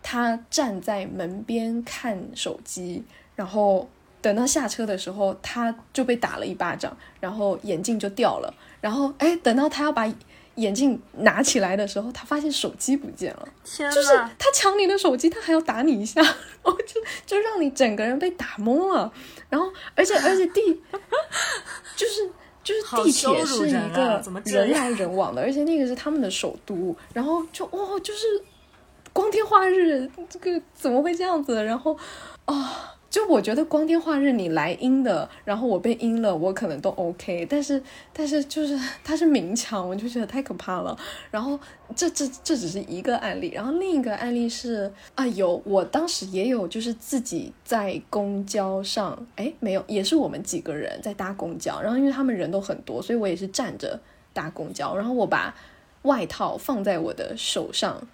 [0.09, 3.02] 他站在门边看手机，
[3.34, 3.88] 然后。
[4.22, 8.52] 等到下车的时候，他就被打了一巴掌，然后眼镜就掉了。
[8.80, 10.12] 然后，哎，等到他要把
[10.57, 13.48] 眼镜拿起来的时候，他发现手机不见了。
[13.64, 19.12] 天就是他抢你的手机，他还要打你一下，然后就就让你整个人被打懵了。
[19.48, 20.61] 然后，而且而且地
[21.94, 22.28] 就是
[22.64, 26.96] 就是地铁是一个 人来人往的，而且那个是他们的首都。
[27.12, 28.42] 然后就哇，就是
[29.16, 31.64] 光天化日，这个怎么会这样子？
[31.64, 31.96] 然后
[32.44, 32.92] 啊。
[33.08, 37.46] 就我觉得光天化日你来阴的，然后我被阴了，我可能都 OK。
[37.48, 40.94] 但是但是就是他是明抢，我就觉得太可怕了。
[41.30, 41.58] 然后
[41.94, 53.98] 这这这只是一个案例，然后另一个案例是啊，有我当时也有就是自己在公交上，哎没有，也是我们几个人在搭公交，然后因为他们人都很多，所以我也是站着
[54.34, 55.54] 搭公交，然后我把
[56.02, 58.06] 外套放在我的手上。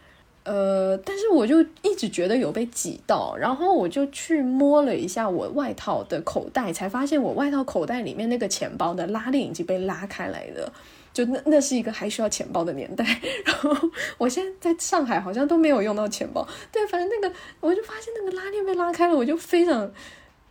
[0.44, 10.72] 呃，但是我就一直觉得有被挤到，然后我就去摸了一下我外套的口袋，才发现我外套口袋里面那个钱包的拉链已经被拉开来了。
[11.12, 13.04] 就那那是一个还需要钱包的年代，
[13.46, 13.70] 然后
[14.18, 16.44] 我现在在上海好像都没有用到钱包。
[16.72, 19.88] 对，反正那个我就发现那个拉链被拉开了，我就非常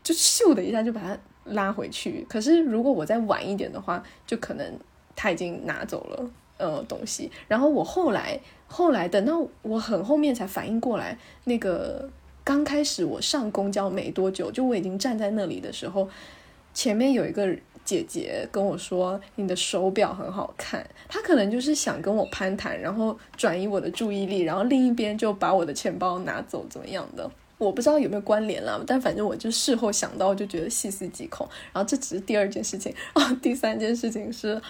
[0.04, 2.26] 就咻的一下就把它拉回去。
[2.30, 4.80] 可是如果我再晚一点的话，就可能
[5.16, 6.30] 他已经拿走了
[6.60, 7.30] 呃东西。
[7.50, 8.40] 然后我后来。
[8.74, 12.10] 后来等到我很后面才反应过来，那个
[12.42, 16.08] 刚开始我上公交没多久，就我已经站在那里的时候，
[16.74, 17.54] 前面有一个
[17.84, 27.30] 姐姐跟我说：“你的手表很好看。”她可能就是想跟我攀谈，然后转移我的注意力，然后另一边就把我的钱包拿走，怎么样的？
[27.58, 31.46] 我不知道有没有关联了，但反正我就事后想到，就觉得细思极恐。
[31.74, 34.62] 然后这只是第二件事情啊，第三件事情是。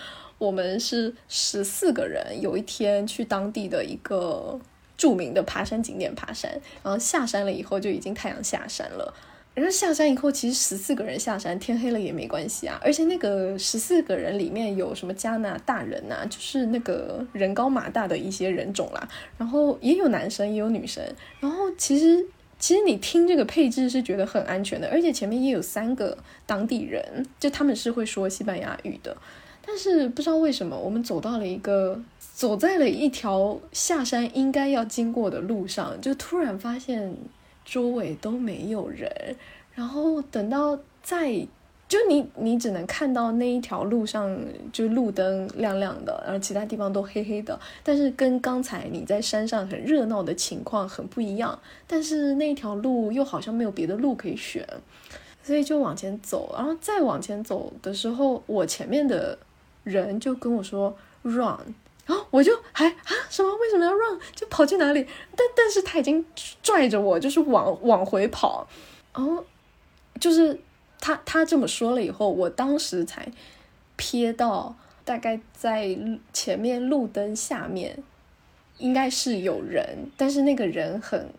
[0.41, 4.59] 我们是十四个人，有一天去当地的一个
[4.97, 9.13] 著名的爬山景点爬山，然后下山了以后就已经太阳下山了。
[9.53, 12.79] 然后下山以后，其实十四个人下山，天黑了也没关系啊。
[12.83, 19.07] 而且那个十四个人里面有什么加拿大人呐，就是那个人高马大的一些人种啦。
[19.37, 21.03] 然后也有男生，也有女生。
[21.39, 22.25] 然后其实
[22.57, 26.17] 其实你听这个配置是觉得很安全的，而且前面也有三个
[26.47, 29.15] 当地人，就他们是会说西班牙语的。
[29.65, 31.99] 但是不知道为什么，我们走到了一个，
[32.33, 37.15] 走在了一条下山应该要经过的路上，就突然发现
[37.63, 39.09] 周围都没有人。
[39.73, 41.31] 然后等到再，
[41.87, 44.37] 就你你只能看到那一条路上
[44.73, 47.57] 就路灯亮亮的，然后其他地方都黑黑的。
[47.83, 51.57] 但是跟刚才你在山上很热闹的情况很不一样。
[51.87, 54.67] 但是那一条路又好像没有别的路可以选。
[55.43, 59.35] 所以就往前走，然后再往前走的时候，我前面的
[59.83, 61.57] 人就跟我说 “run”，
[62.05, 63.55] 然后我就还啊什么？
[63.57, 64.19] 为什么要 run？
[64.35, 65.05] 就跑去哪里？
[65.35, 66.25] 但但是他已经
[66.63, 68.67] 拽着我，就是往往回跑。
[69.13, 69.45] 然后
[70.19, 70.59] 就是
[70.99, 73.31] 他他这么说了以后，我当时才
[73.97, 75.97] 瞥到大概在
[76.31, 78.03] 前面路灯下面
[78.77, 81.29] 应该是有人，但是那个人很。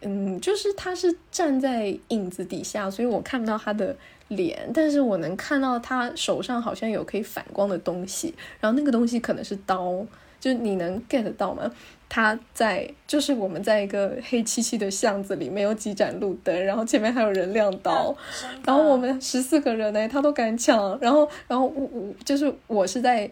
[0.00, 3.96] 嗯，就是他是站在影子底下，所以我看不到他的
[4.28, 10.04] 脸，但是我能看到他手上好像有可以反光的东西，然后那个东西可能是刀，
[10.38, 11.70] 就你能 get 到吗？
[12.10, 18.16] 他在，就是我们在一个黑漆漆的巷子里，没有几盏路灯，然后前面还有人亮刀，
[18.64, 23.30] 然后我们十四个人呢，他都敢抢，然后，然后我我就是我是在，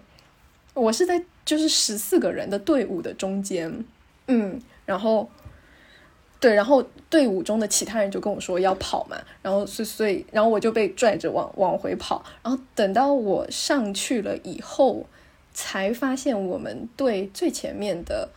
[0.74, 3.84] 我是在就是十四个人的队伍的中间，
[4.28, 5.28] 嗯，然后。
[6.38, 15.06] 对，然后队伍中的其他人就跟我说要跑嘛，然后所所以，然后我就被拽着往往回跑，然后等到我上去了以后，
[15.54, 18.28] 才发现我们队最前面的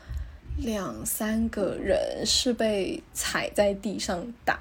[0.57, 4.59] 两三个人是被踩在地上打，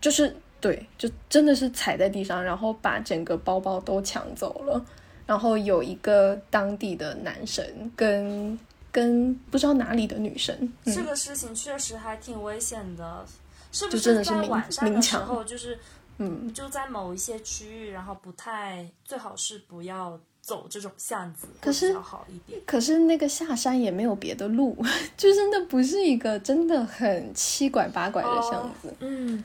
[0.00, 4.84] 就是对，就真的是踩在地上，然后把整个包包都抢走了，
[5.26, 7.64] 然后有一个当地的男生
[7.96, 8.58] 跟。
[8.96, 13.26] 跟不知道哪里的女生，这个事情确实还挺危险的，
[13.70, 15.78] 是不是在晚上的时候，就是，
[16.16, 22.58] 嗯，就在某一些区域，然后不太最好是不要走这种巷子，可是好一点。
[22.64, 24.74] 可是那个下山也没有别的路，
[25.14, 29.44] 就是那不是一个真的很七拐八拐的巷子，嗯。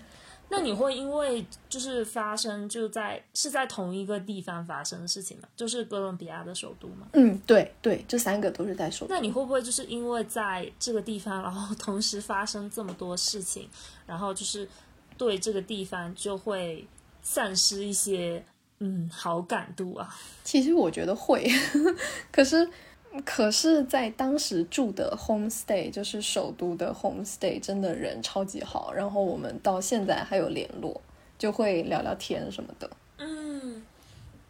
[0.52, 5.48] 那你会因为就是发生就在是在同一个地方发生的事情吗？
[5.56, 7.08] 就是哥伦比亚的首都吗？
[7.14, 9.16] 嗯，对对，这三个都是在首都。
[9.16, 13.70] 那你会不会就是因为在这个地方，然后同时发生这么多事情，
[14.06, 14.68] 然后就是
[15.18, 16.86] 对这个地方就会
[17.22, 18.44] 丧失一些
[18.80, 20.14] 嗯好感度啊？
[20.44, 21.50] 其实我觉得会，
[22.32, 22.70] 可是。
[23.26, 28.94] 可是，在当时住的 homestay，就是首都的 homestay，真的人超级好。
[28.94, 31.02] 然后我们到现在还有联络，
[31.38, 32.90] 就会聊聊天什么的。
[33.18, 33.84] 嗯，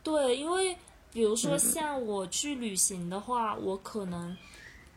[0.04, 0.76] 对，因为
[1.12, 4.38] 比如说像我去旅行的话，我可能。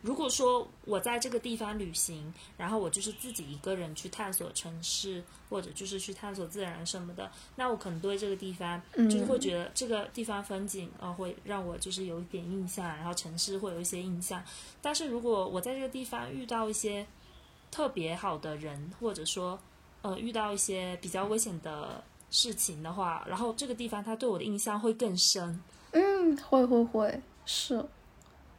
[0.05, 8.79] 如果说我在这个地方旅行，然后我就是自己一个人去探索城市，或者就是去探索自然什么的，那我可能对这个地方
[9.09, 14.43] 就是会觉得这个地方风景啊会让我就是有一点印象，然后城市会有一些印象。
[14.79, 17.07] 但是如果我在这个地方遇到一些
[17.71, 19.59] 特别好的人，或者说
[20.03, 25.59] 呃遇到一些比较危险的事情的话，然后这个地方它对我的印象会更深。
[25.93, 27.83] 嗯，会会会是。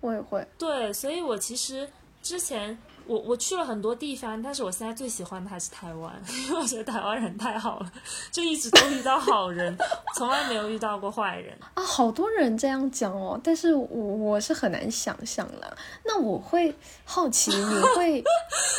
[0.01, 1.88] 我也会对，所以我其实
[2.22, 2.76] 之前
[3.07, 6.12] 我我去了很多地方，但是我现在最喜欢的还是台湾，
[6.47, 7.92] 因为我觉得台湾人太好了，
[8.32, 9.76] 就一直都遇到好人，
[10.16, 11.82] 从来没有遇到过坏人啊。
[11.82, 15.76] 好多人这样讲哦，但是我我是很难想象了。
[16.05, 16.74] 那我会
[17.05, 18.24] 好奇，你会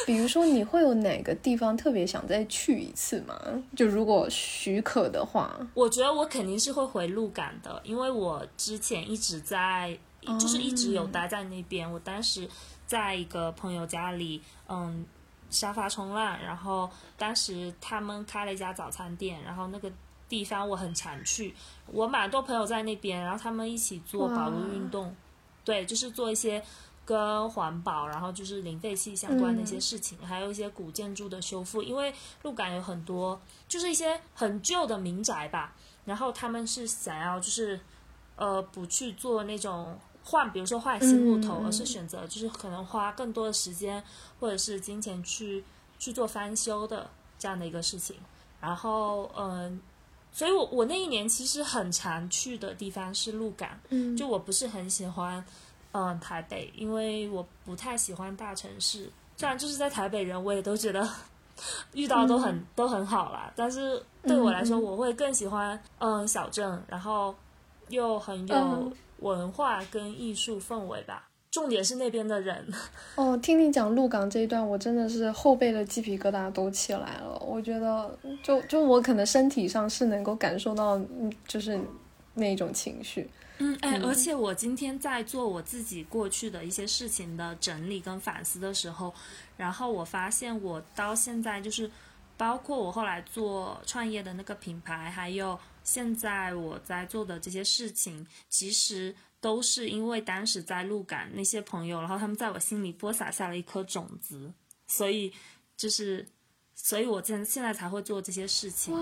[0.05, 3.34] 比如说你会有哪个地方特别想再去一次吗？
[3.78, 9.97] 就如果许可的话，我觉得我肯定是会回鹿港的，因为我之前一直在。
[10.40, 11.90] 就是一直有待在那边。
[11.92, 12.50] 我当时
[12.86, 15.06] 在一个朋友家里，嗯，
[15.50, 16.38] 沙发冲浪。
[16.42, 19.92] 然后当时他们开了一家早餐店，然后那个
[20.28, 21.54] 地方我很常去。
[21.86, 25.16] 我蛮多朋友在那边，然后他们一起做保路运动，
[25.64, 26.62] 对，就是做一些
[27.06, 31.82] 跟环保，然后就是零废弃相关的一些事情，还有一些古建筑的修复。
[31.82, 32.14] 因为
[32.44, 35.74] 鹿港有很多就是一些很旧的民宅吧，
[36.06, 37.80] 然后他们是想要就是
[38.36, 39.98] 呃不去做那种。
[40.30, 44.04] 换，比如说换新木头，而是选择就是可能花更多的时间
[44.42, 45.64] 或者是金钱去
[45.98, 47.10] 去做翻修的
[47.40, 48.18] 这样的一个事情。
[48.60, 49.80] 然后，嗯，
[50.34, 53.70] 所以我我那一年其实很常去的地方是鹿港，
[54.18, 55.44] 就我不是很喜欢
[55.94, 59.10] 嗯台北，因为我不太喜欢大城市。
[59.38, 61.08] 虽然就是在台北人，我也都觉得
[61.94, 67.34] 遇到都很都很好啦，但是对我来说，我会更喜欢嗯小镇，然后
[67.88, 68.92] 又很有。
[69.20, 72.74] 文化跟艺术氛围吧，重点是那边的人。
[73.15, 77.38] 哦，听你讲鹿港这一段，我真的是后背的鸡皮疙瘩都起来了。
[77.45, 80.99] 我觉得，就就我可能身体上是能够感受到，
[81.47, 81.80] 就是
[82.36, 83.30] 那种情绪。
[83.59, 89.11] 嗯，哎，而且我今天在做我自己过去的一些事情的整理跟反思的时候，
[89.57, 91.89] 然后我发现我到现在就是，
[92.38, 95.57] 包括我后来做创业的那个品牌，还有
[95.88, 104.52] 现在我在做的这些事情，其实都是因为当时在鹿港那些朋友，然后他们在我心里播撒下了一颗种子，
[104.88, 105.32] 所以
[105.78, 106.28] 就是，
[106.76, 108.94] 所以我现现在才会做这些事情。
[108.94, 109.02] 哇，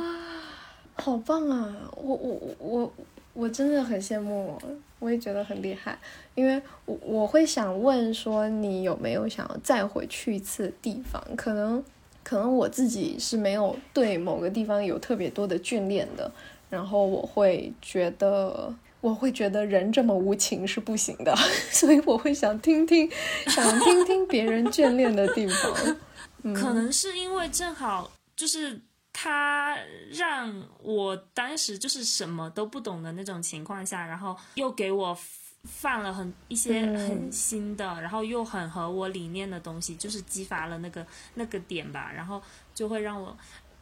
[0.93, 1.89] 好棒啊！
[1.97, 2.93] 我我我。
[3.35, 4.57] 我真的很羡慕，
[4.97, 5.99] 我也觉得很厉害，
[6.35, 11.21] 因为我我会想问说，你有没有想要再回去一次地方？
[11.35, 11.83] 可能
[12.23, 16.31] 可能我自己是没有对某个地方有特别多的眷恋的，
[16.69, 21.35] 然后我会觉得我会觉得人这么无情是不行的，
[21.71, 23.09] 所以我会想听听
[23.47, 25.97] 想听听别人眷恋的地方。
[26.53, 28.81] 可能是因为正好就是。
[29.17, 29.77] 他
[30.11, 35.17] 让我当时就是什么都不懂的那种情况下，然后又给我
[35.63, 42.41] 放了很一些很新的，然后又很合我理念的东西，就是激发了那个那个点吧，然后
[42.73, 43.35] 就会让我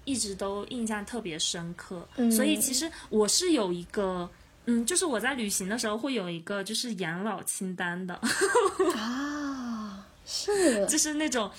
[0.05, 2.07] 一直都印象特别深刻。
[2.31, 4.29] 所以其实我是有一个，
[4.65, 8.13] 嗯，就是我在旅行的时候会有一个就是养老清单的
[8.95, 11.49] 啊，是， 就是那种。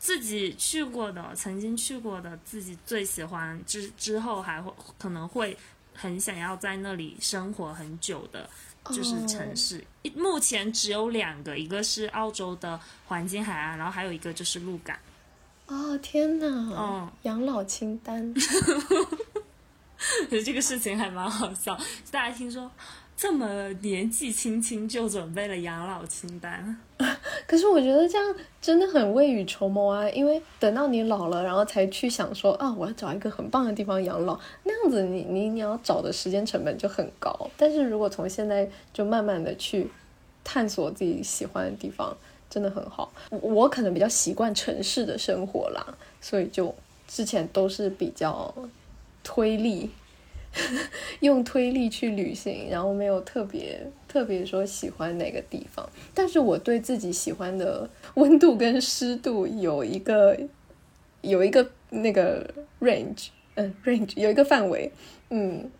[0.00, 5.58] 自己去过的，曾经去过的，自己最喜欢之之后还会可能会
[5.92, 8.48] 很想要在那里生活很久的，
[8.90, 9.84] 就是城市。
[10.14, 14.96] 目前只有两个，一个是澳洲的黄金海岸，然后还有一个就是鹿港。
[15.68, 16.46] 哦天哪！
[16.46, 18.34] 嗯，养老清单。
[18.34, 18.40] 觉
[20.36, 21.76] 得这个事情还蛮好笑，
[22.10, 22.70] 大家听说。
[23.20, 26.76] 这么年纪轻轻就准备了养老清单，
[27.48, 30.08] 可是我觉得这样真的很未雨绸缪啊！
[30.10, 37.50] 因为等到你老了，然后才去想说啊，我要找一个很棒的地方养老，那样子你你你要找的时间成本就很高。
[37.56, 39.90] 但是如果从现在就慢慢的去
[40.44, 42.16] 探索自己喜欢的地方，
[42.50, 43.12] 真的很好。
[43.30, 45.86] 我可能比较习惯城市的生活啦，
[46.20, 46.74] 所以就
[47.06, 48.54] 之前都是比较
[49.22, 49.90] 推力。
[51.20, 53.78] 用推力去旅行，然后没有特别
[54.08, 60.36] 特别说喜欢哪个地方，但是我对自己喜欢的温度跟湿度有一个
[61.20, 62.42] 有一个那个
[62.80, 64.90] range，嗯，range 有一个范围，
[65.28, 65.70] 嗯，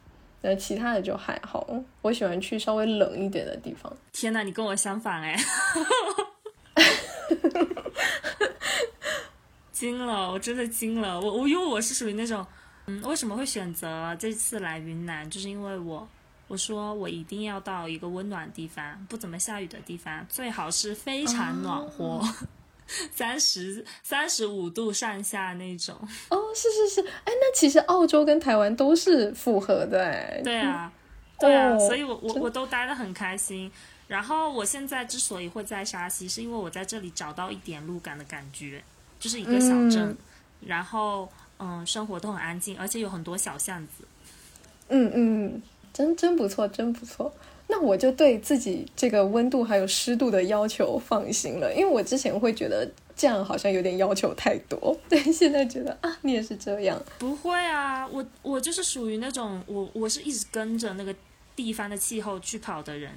[0.42, 1.66] 那其他的就还好。
[2.02, 3.90] 我喜欢去稍微冷一点的地方。
[4.12, 5.34] 天呐，你跟我相反哎！
[9.72, 12.44] 惊了，我真的惊了，我我因为我是属于那种。
[12.90, 15.28] 嗯，为什么会选择这次来云南？
[15.28, 16.08] 就是因为我，
[16.46, 22.18] 我说我一定要到一个温暖地方，不怎么下雨的地方，最好是非常暖和，
[23.12, 25.94] 三十三十五度上下那种。
[26.30, 30.40] 哦，是是是，哎，那其实澳洲跟台湾都是符合的，哎。
[30.42, 30.90] 对啊，
[31.38, 33.70] 对啊，所以我我我都待得很开心。
[34.08, 38.82] 然后我现在之所以会在沙溪，是因为我在这里找到一点路感的感觉，
[39.20, 40.16] 就是一个小镇，
[40.60, 41.28] 然后。
[41.60, 44.04] 嗯，生活都很安静，而且有很多小巷子。
[44.90, 47.34] 嗯嗯，真真不错，真不错。
[47.66, 57.02] 那我就对自己这个温度还有湿度的要求放心了，因为我之前会觉得这样好像有点要求太多， 但现在觉得啊，你也是这样。
[57.18, 61.12] 不会啊，我我就是属于那种我我是一直跟着那个
[61.56, 63.10] 地方的气候去跑的人。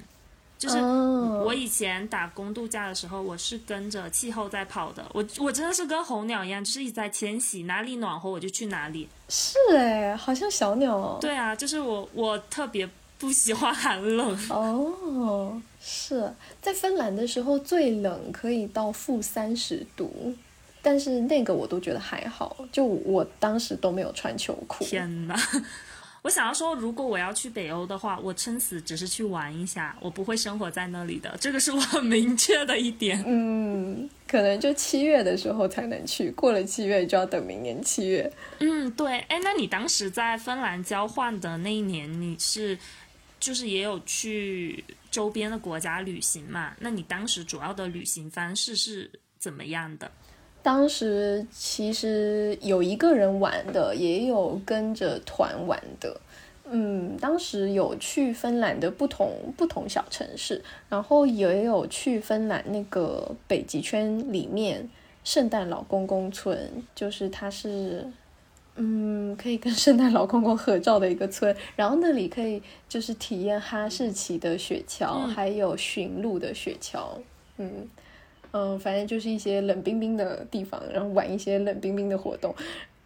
[0.62, 5.04] 就是我以前打工度假的时候，我是跟着气候在跑的。
[5.12, 9.08] 我我真的是跟候鸟一样，就是一直在迁徙，哪里暖和我就去哪里。
[9.28, 11.18] 是哎，好像小鸟哦。
[11.20, 12.88] 对啊，就是我我特别
[13.18, 14.38] 不喜欢寒冷。
[14.50, 20.32] 哦，是在芬兰的时候最冷可以到负三十度，
[20.80, 24.84] 但是那个我都觉得还好，就我当时都没有穿秋裤。
[24.84, 25.36] 天哪！
[26.22, 33.22] 我想要说，如果我要去北欧的话，我撑死只是去玩一下，我不会生活在那里的，这个是我很明确的一点。
[33.26, 38.32] 嗯，可能就七月的时候才能去，过了七月就要等明年七月。
[38.60, 39.18] 嗯，对。
[39.28, 42.78] 哎，那你当时在芬兰交换的那一年，你是
[43.40, 46.72] 就是也有去周边的国家旅行嘛？
[46.78, 49.10] 那你当时主要的旅行方式是
[49.40, 50.08] 怎么样的？
[50.62, 56.20] 当时其实有一个人玩的，也有跟着团玩的。
[56.64, 64.88] 嗯，当时有去芬兰的不同不同小城市，然后也有去芬兰那个北极圈里面
[65.24, 66.56] 圣诞老公公村，
[66.94, 68.10] 就是它是
[68.76, 71.54] 嗯可以跟圣诞老公公合照的一个村。
[71.76, 77.00] 然后那里可以就是体验哈士奇的雪橇，还有驯鹿的雪橇。
[77.58, 77.88] 嗯。
[78.52, 82.54] 嗯，反正就是一些冷冰冰的地方，然后玩一些冷冰冰的活动。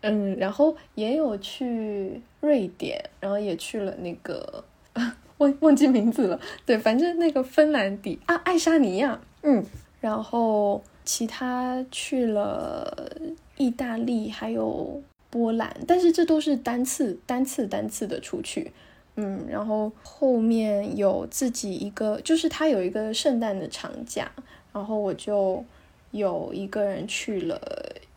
[0.03, 4.62] 嗯，然后也有去瑞典，然后也去了那个
[5.38, 6.40] 忘忘记名字了。
[6.64, 9.64] 对，反正那个芬兰底啊，爱沙尼亚，嗯，
[10.01, 13.11] 然后其他去了
[13.57, 18.70] 意大利，还有波兰，但是这都是单次、单次、单次的出去。
[19.16, 24.30] 嗯，然后后面有自己一个，就是他有一个圣诞的长假，
[24.77, 25.64] 然后我就
[26.11, 27.59] 有一个人去了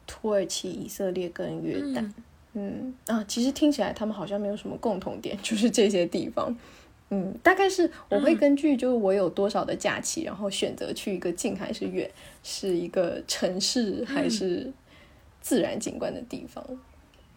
[0.05, 2.11] 土耳其、以色列跟约旦。
[2.51, 6.53] 嗯啊，其实听起来他们好像没有什么共同点， 就是这些地方。
[7.11, 12.11] 嗯，大概是我会根据就是我有多少的假期，然后选择去一个近还是远，
[12.43, 14.69] 是一个城市还是
[15.39, 16.61] 自然景观的地方。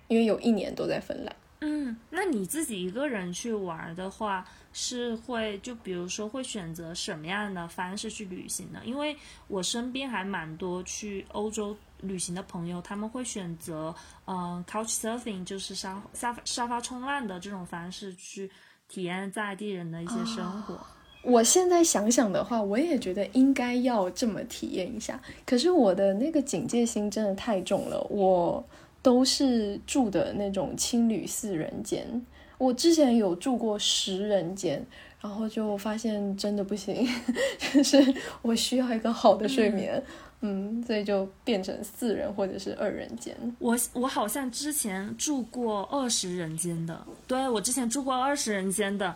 [0.08, 1.36] 因为有一年都在芬兰。
[1.60, 8.80] 嗯，那你自己一个人去玩的话，是会就比如说会选择什么样的方式去旅行呢？
[8.84, 9.16] 因为
[9.48, 13.94] 我身边还蛮多去欧洲旅行的朋友，他们会选择
[14.26, 18.50] 嗯 couch surfing，就是沙沙沙发冲浪的这种方式去
[18.88, 20.78] 体验在地人的一些生活。
[21.22, 25.20] 我现在想想的话，我也觉得应该要这么体验一下。
[25.46, 28.64] 可是我的那个警戒心真的太重了，我。
[29.04, 32.24] 都是住的那种青旅四人间，
[32.62, 34.86] 我之前有住过十人间，
[35.20, 37.04] 然后就发现真的不行，
[37.74, 40.00] 就是我需要一个好的睡眠，
[40.42, 43.36] 嗯，所以就变成四人或者是二人间。
[43.58, 49.12] 我我好像之前住过二十人间的，对我之前住过二十人间的，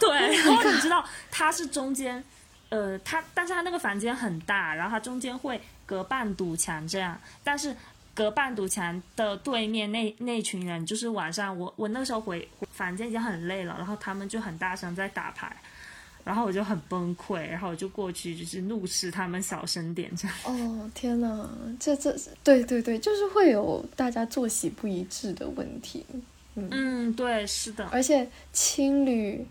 [0.00, 0.10] 对，
[0.44, 2.24] 然后你知道它是中间，
[2.68, 7.76] 呃，它但是它那个房间很大，然后它中间会隔半堵墙这样，但是。
[8.18, 15.56] 隔半堵墙的对面那那群人，就是晚上我我那时候回房间已经很累了，然后他们就很大声在打牌，
[16.24, 20.36] 然后我就很崩溃，然后我就过去就是怒斥他们小声点这样。
[20.42, 21.48] 哦天哪，
[21.78, 22.12] 这这
[22.42, 26.04] 对对对，就是会有大家作息不一致的问题。
[26.56, 27.86] 嗯，对，是的。
[27.92, 29.46] 而且青旅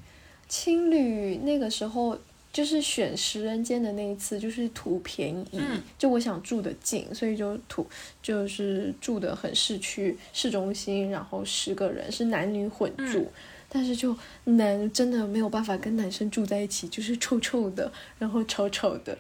[0.50, 2.20] 青旅那个时候。
[2.58, 5.62] 就是选十人间的那一次，就是图便宜，
[5.96, 7.86] 就我想住的近，所以就图
[8.20, 13.32] 就是住的很市区市中心，然后十个人是男女混住，
[13.70, 19.16] 但是就男真的没有办法跟男生住在一起，就是臭臭的，然后丑丑的，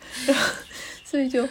[1.05, 1.47] 所以就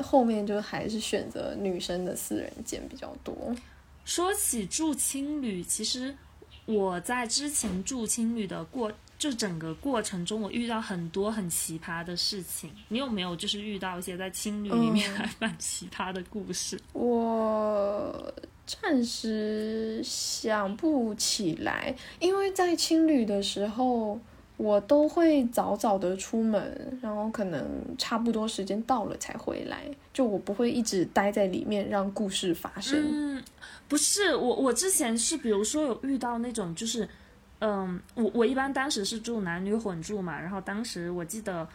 [0.00, 3.52] 后面就还是选择女生的四人间比较多。
[4.04, 6.14] 说起住青旅，其实
[6.66, 8.92] 我在之前住青旅的过。
[9.18, 12.70] 就整个过程中，我遇到很多很奇葩的事情。
[12.86, 16.78] 你有没有就是遇到一些在青旅里面还蛮奇葩的故事？
[16.92, 18.32] 我
[18.64, 24.20] 暂时想不起来，因为在青旅的时候，
[24.56, 27.66] 我都会早早的出门，然后可能
[27.98, 33.04] 差不多时间到了才回来，就我不会一直待在里面让故事发生。
[33.10, 33.42] 嗯，
[33.88, 37.08] 不是，我我之前是比如说有遇到那种就是。
[37.60, 41.68] 嗯，我我一般当时是住男女混住嘛，然后当时我记得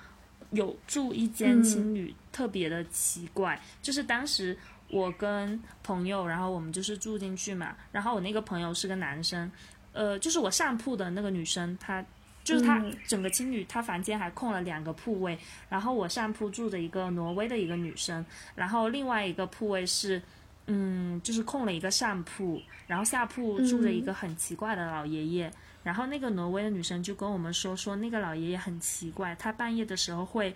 [0.51, 4.57] 有住一间青旅，特别的奇怪，就是当时
[4.89, 9.51] 我跟朋友，然后我们就是住进去嘛，然后我那个朋友是个男生，
[9.91, 12.01] 呃，就是我上铺的那个女生，她
[12.45, 18.25] 就是她整个青旅，她房间还空了两个铺位，然后我上铺住着一个挪威的一个女生，
[18.55, 20.21] 然后另外一个铺位是，
[20.67, 25.51] 嗯，就是空了一个上铺，然后下铺住着一个很奇怪的老爷爷。
[25.83, 30.55] 然后那个挪威的女生就跟我们说，说那个老爷爷很奇怪，他半夜的时候会，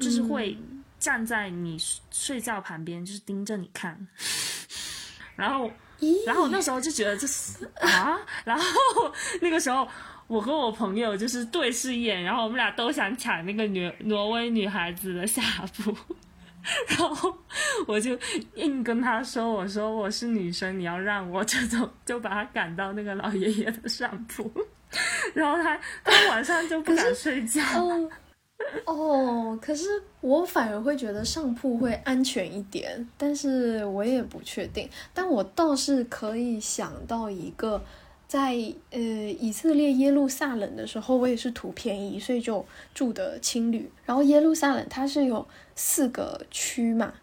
[0.00, 0.58] 就是会
[0.98, 1.78] 站在你
[2.10, 4.06] 睡觉旁边，就是盯着你看。
[5.36, 5.70] 然后，
[6.26, 8.64] 然后那时候就觉得这是啊，然后
[9.40, 9.88] 那个时候
[10.26, 15.42] 我和我朋友就是对视一眼，然后我们俩都想抢那个女挪威女孩子的下
[15.76, 15.96] 铺。
[16.88, 17.34] 然后
[17.86, 18.18] 我就
[18.54, 24.50] 硬跟他说：“我说我是女生，你要让我 这种，就把他赶到那个老爷爷的上铺。
[25.34, 27.60] 然后他他晚上就不敢睡觉。
[28.86, 34.88] 哦，可是我反而会觉得上铺会安全一点，但是我也不确定。
[35.12, 37.82] 但我倒是可以想到一个。”
[38.26, 38.56] 在
[38.90, 42.64] 呃以色列耶路撒冷的时候，我也是图便宜，所以就
[42.94, 43.88] 住的青旅。
[44.04, 45.46] 然后耶路撒冷它是有
[45.76, 47.14] 四个区嘛，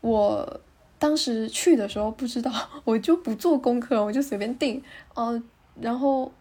[0.00, 0.60] 我
[0.98, 2.52] 当时去的时候不知道，
[2.84, 4.82] 我就不做功课，我就随便订。
[5.14, 5.42] 呃，
[5.80, 6.32] 然后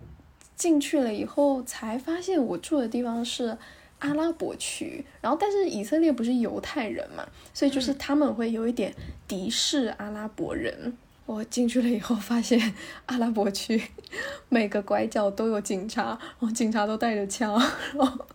[0.55, 3.57] 进去了以后才发现我住的地方是
[3.99, 5.03] 阿拉伯区。
[5.19, 8.93] 然后但是以色列不是犹太人嘛，所以就是他们会有一点
[9.27, 10.95] 敌视阿拉伯人。
[11.31, 12.59] 我进去了以后，发现
[13.05, 13.79] 阿拉伯区
[14.49, 16.05] 每个拐角都有警察，
[16.39, 17.53] 然后警察都带着枪，
[17.93, 18.25] 然后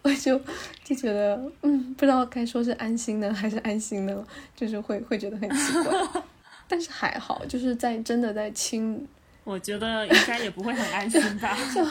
[0.00, 0.40] 我就
[0.82, 4.26] 就觉得，嗯，不知道该说是安心呢还是安心呢，
[4.56, 6.22] 就是会会觉得很奇怪，
[6.66, 9.06] 但是还好，就是在真的在清，
[9.44, 11.86] 我觉得应该也不会很安心吧，就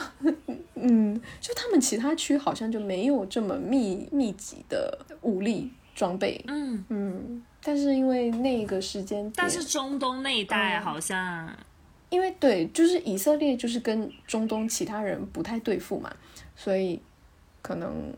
[0.74, 11.56] 嗯，就他们其他区好像就没有这么密密集的武力装备，嗯，嗯，但是因为那个时间，但是中东那一带嗯好像，
[12.10, 16.12] 因为对，就是以色列就是跟中东其他人不太对付嘛，
[16.56, 17.00] 所以
[17.62, 18.12] 可能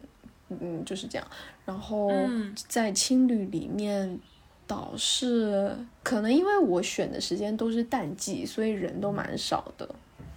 [0.49, 1.26] 嗯就是这样。
[1.66, 4.18] 然后嗯在青旅里面，
[4.66, 9.95] 倒是可能因为我选的时间都是淡季，所以人都蛮少的。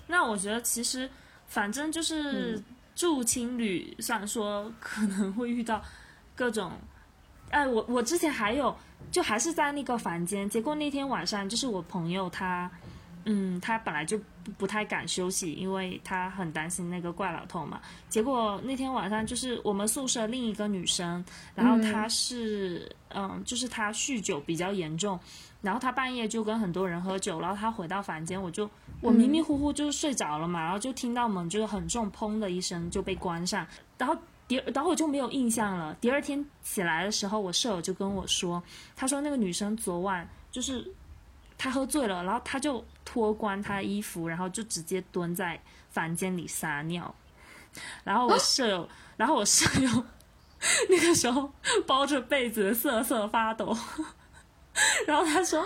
[0.07, 1.09] 那我觉得其实
[1.47, 2.61] 反正嗯就是
[2.95, 5.81] 住青旅，虽然说可能会遇到
[6.35, 6.71] 各种，
[7.49, 8.75] 哎，我我之前还有
[9.09, 12.69] 就还是在那个房间，结果那天晚上就是我朋友他，
[13.23, 17.79] 嗯，他本来就不不太敢休息，因为他很担心那个怪老头嘛。
[18.09, 21.23] 结果那天晚上就是我们宿舍另一个女生，
[21.55, 25.17] 然后她是嗯就是她酗酒比较严重，
[25.61, 28.69] 然后她半夜就跟很多人喝酒，然后她回到房间，我就
[28.99, 33.65] 我迷迷糊糊就睡着了嘛，然后就听到门就是很重砰的一声就被关上，
[33.97, 34.13] 然后。
[34.47, 35.93] 第，然后我就没有印象了。
[35.99, 38.63] 第二天起来的时候，我舍友就跟我说，
[38.95, 40.93] 他说那个女生昨晚就是
[41.57, 47.13] 她喝醉了，然后她就脱光她的衣服，然后就直接蹲在房间里撒尿。
[48.03, 50.05] 然后我舍友，然后我舍友
[50.89, 51.51] 那个时候
[51.85, 53.77] 包着被子瑟瑟发抖。
[55.07, 55.65] 然后他说，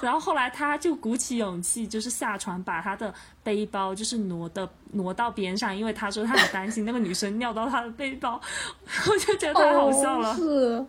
[0.00, 8.40] 然后后来他就鼓起勇气，就是下床把他的背包就是挪的挪到边上，因为他说他很担心那个女生尿到他的背包，
[9.10, 10.30] 我就觉得太好笑了。
[10.30, 10.86] 哦、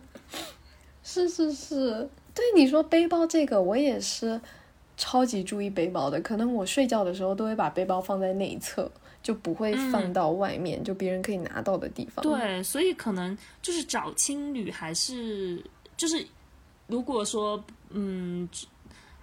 [1.02, 4.40] 是，是是是，对你说背包这个，我也是
[4.96, 6.20] 超级注意背包的。
[6.20, 8.88] 可能我睡觉的时候都会把背包放在内侧，
[9.22, 12.22] 就不会放到外面，嗯、就别人可以拿到的地方。
[12.22, 15.60] 对，所以可能就是找青旅还是
[15.96, 16.24] 就是。
[16.86, 18.48] 如果说，嗯，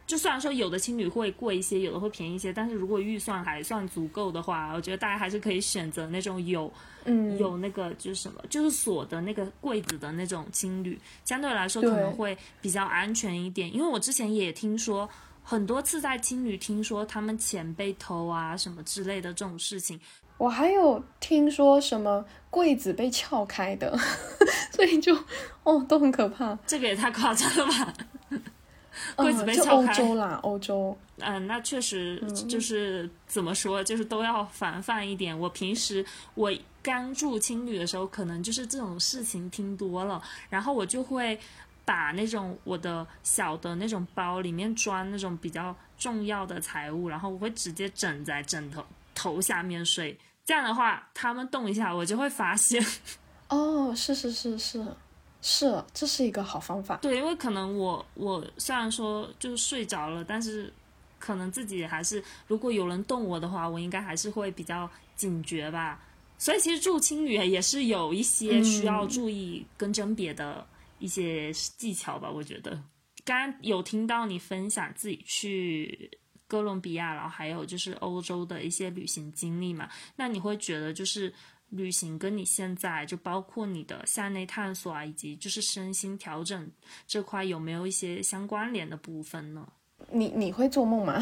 [0.07, 6.72] 就虽然说有的青旅会贵一些，有的会便宜一些，但是如果预算还算足够的话，我觉得大家还是可以选择那种有，
[7.05, 13.74] 嗯，有那个就是什么，就是锁的那个柜子的那种青旅，相对来说可能会比较安全一点。
[13.74, 15.07] 因为我之前也听说
[15.43, 19.99] 很多次在青旅听说他们钱被偷啊什么之类的这种事情。
[20.41, 23.95] 我还有听说什么柜子被撬开的，
[24.73, 25.15] 所以就
[25.61, 26.57] 哦都很可怕。
[26.65, 27.93] 这个也太夸张了吧！
[29.15, 30.97] 柜子被撬开，欧洲啦，欧洲。
[31.19, 32.19] 嗯，那确实
[32.49, 35.37] 就是、嗯、怎么说，就是都要防范一点。
[35.37, 40.19] 我平时我刚住青旅的时候，可能就是这种事情听多了，
[40.49, 41.39] 然后我就会
[41.85, 48.83] 把那种我的小的那种包里面装那种比较重要的财物，然后我会直接枕在枕头
[49.13, 50.17] 头下面睡。
[50.43, 52.83] 这样的话，他们动一下，我就会发现。
[53.47, 54.85] 哦，是是是是
[55.41, 56.97] 是，这是一个好方法。
[56.97, 60.73] 对，因为可能我我虽然说就是睡着了，但是
[61.19, 65.99] 可能自己还是，如果有人动我的话，我应该还是会比较警觉吧。
[66.37, 70.65] 所以其实住青旅也是有一些需要注意跟甄别的
[70.97, 72.29] 一些技巧吧。
[72.29, 72.71] 我觉得，
[73.23, 76.09] 刚刚有听到你分享自己去。
[76.51, 79.87] 哥伦比亚，然后还有就是欧洲的一些旅行经历嘛，
[80.17, 81.33] 那你会觉得就是
[81.69, 86.69] 旅行跟你现在就包括你的向内探索啊，以及就是身心调整
[87.07, 89.65] 这块有没有一些相关联的部分呢？
[90.11, 91.17] 你你会做梦吗？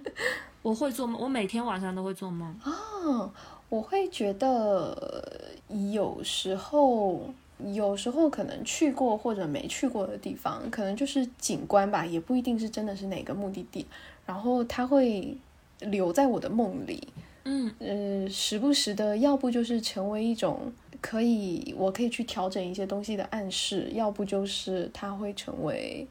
[0.60, 2.54] 我会做梦，我每天晚上都会做梦。
[2.62, 3.32] 哦，
[3.70, 5.56] 我会觉得
[5.90, 7.32] 有时候。
[7.74, 13.86] 有时候可能去过或者没去过的地方，可能就是景观吧，也不一定是真的是哪个目的地。
[14.26, 15.34] 然后它会
[15.80, 17.08] 留在我的梦里，
[17.44, 26.06] 嗯呃，时不时的，要不就是成为一种可以我可以去调整一些东西的暗示，要不就是它会成为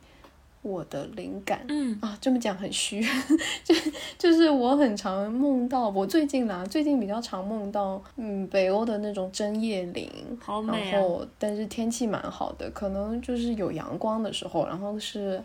[0.62, 1.66] 我的灵感。
[1.68, 3.06] 嗯啊，这么讲很虚，
[3.64, 3.76] 就
[4.18, 10.10] 就是我很常梦到，我最近啦，最近比较常梦到，嗯，北欧的那种针叶林，
[10.40, 15.44] 好美啊然后但是天气蛮好的，可能就是有阳光的时候，然后是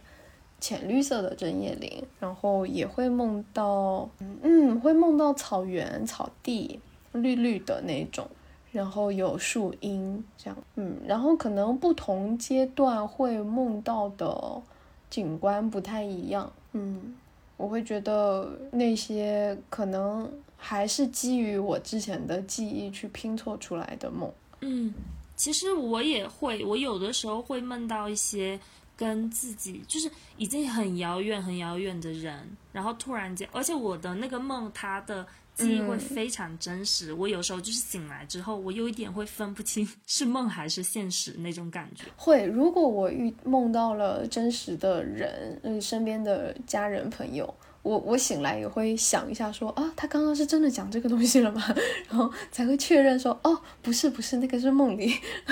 [0.60, 4.08] 浅绿色的针叶林，然后也会梦到，
[4.42, 6.78] 嗯，会梦到草原、草地，
[7.12, 8.28] 绿绿的那种，
[8.70, 14.62] 然后有树荫这样，嗯，然后可能不同阶段会梦到的
[15.08, 17.16] 景观不太一样，嗯，
[17.56, 24.30] 我会觉得那些可能还是基于我之前的记忆去拼凑出来的梦。
[24.60, 24.92] 嗯，
[25.34, 28.60] 其实我也会，我有的时候会梦到一些
[29.00, 32.38] 跟自己就是已经很遥远、很遥远的人，
[32.70, 37.10] 然后突然间，而且我的那个梦，它的记忆会非常真实。
[37.14, 42.04] 我有时候就是醒来之后，我有一点会分不清 是梦还是现实那种感觉。
[42.14, 51.64] 会，如果我遇梦到了真实的人，嗯，身边的家人朋友，我我醒来也会想一下说啊，他刚刚是真的讲这个东西了吗？
[52.10, 55.14] 然后才会确认说哦，不是不是，那个是梦里。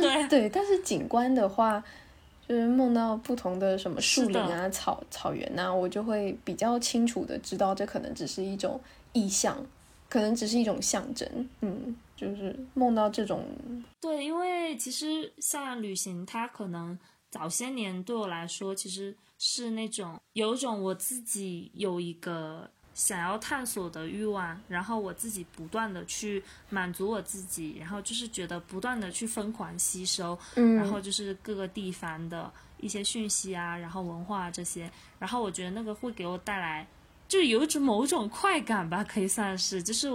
[0.00, 1.82] 但是对，但是景观的话，
[2.48, 8.80] 就是梦到不同的什么树林啊、草草原呐，我就会比较清楚的知道这可能只是一种
[9.12, 9.66] 意象，
[10.08, 11.28] 可能只是一种象征。
[11.60, 13.44] 嗯，就是梦到这种。
[14.00, 16.98] 对，因为其实像旅行，它可能
[17.30, 19.16] 早些年对我来说，其实。
[19.40, 22.68] 是那种有一种我自己有一个
[22.98, 34.90] 想要探索的欲望，然后我自己不断的去满足我自己，然后就是觉得不断的去疯狂吸收，嗯，然后就是各个地方的一些讯息啊，然后文化这些，
[35.20, 36.84] 然后我觉得那个会给我带来，
[37.28, 40.08] 就有一种某种快感吧，可以算是，就是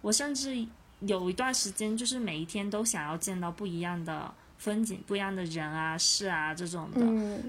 [0.00, 0.66] 我甚至
[1.02, 7.00] 有一段时间就是每一天都想要见到不一样的风景、不一样的人啊、事啊这种的，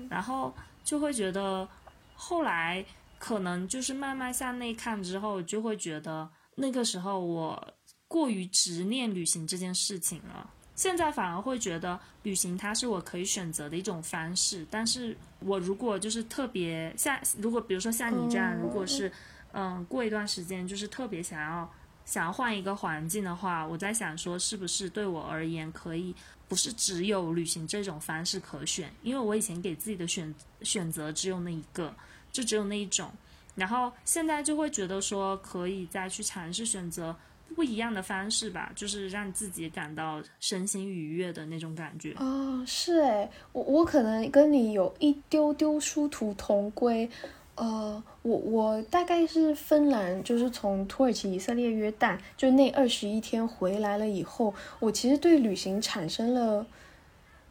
[0.09, 0.53] 然后。
[0.86, 1.67] 就会觉得，
[2.13, 2.86] 后来
[3.18, 7.74] 可能就是慢慢向内看之后，就会觉得那个时候我
[8.07, 10.49] 过于执念旅行这件事情了。
[10.76, 14.66] 现在反而会觉得旅行它是我可以选择的一种方式。
[14.70, 19.11] 但是我如果就是特别像，如果比如说像你这样，如果是
[19.53, 21.70] 嗯过一段时间就是特别想要
[22.03, 26.13] 想要换一个环境的话，我在想说是不是对我而言可以。
[26.47, 31.91] 不是只有旅行这种方式可选，因为我以前给自己的选选择只有那一个，
[32.36, 33.09] 就只有那一种，
[33.55, 37.15] 然后现在就会觉得说可以再去尝试选择
[37.55, 42.13] 不一样的方式吧，就是让自己感到身心愉悦的那种感觉。
[42.19, 47.09] 哦，是诶，我我可能跟你有一丢丢殊途同归。
[47.55, 56.67] 呃，我我大概是芬兰，就是从土耳其、以色列、约旦，就那二十一天回来了以后，我其实对旅行产生了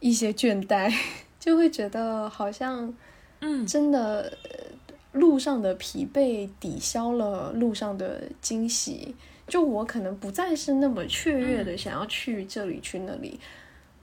[0.00, 0.94] 一些倦怠，
[1.40, 2.92] 就会觉得好像，
[3.46, 4.32] 嗯，真的
[5.12, 9.14] 路上的疲惫抵消了路上的惊喜，
[9.46, 13.38] 就我可能不再是那么雀跃的想要去这里去那里。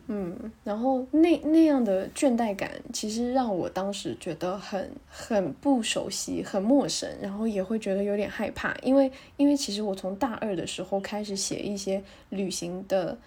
[0.08, 13.18] 嗯，然后那那样的倦怠感，其实让我当时觉得很很不熟悉，很陌生，然后也会觉得有点害怕，因为因为其实我从大二的时候开始写一些旅行的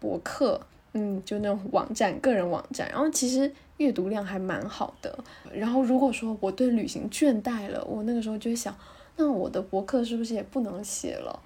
[0.00, 0.58] 博客，
[0.94, 3.52] 嗯，就那种网站，个人网站，然后其实
[3.82, 5.18] 阅读量还蛮好的。
[5.52, 8.74] 然后如果说我对旅行倦怠了，我那个时候就想，
[9.16, 11.42] 那我的博客是不是也不能写了？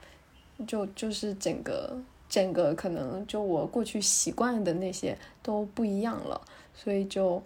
[0.66, 1.98] 就就是整个。
[2.28, 6.40] 整个可能就我过去习惯的那些都不一样了，
[6.74, 7.40] 所以就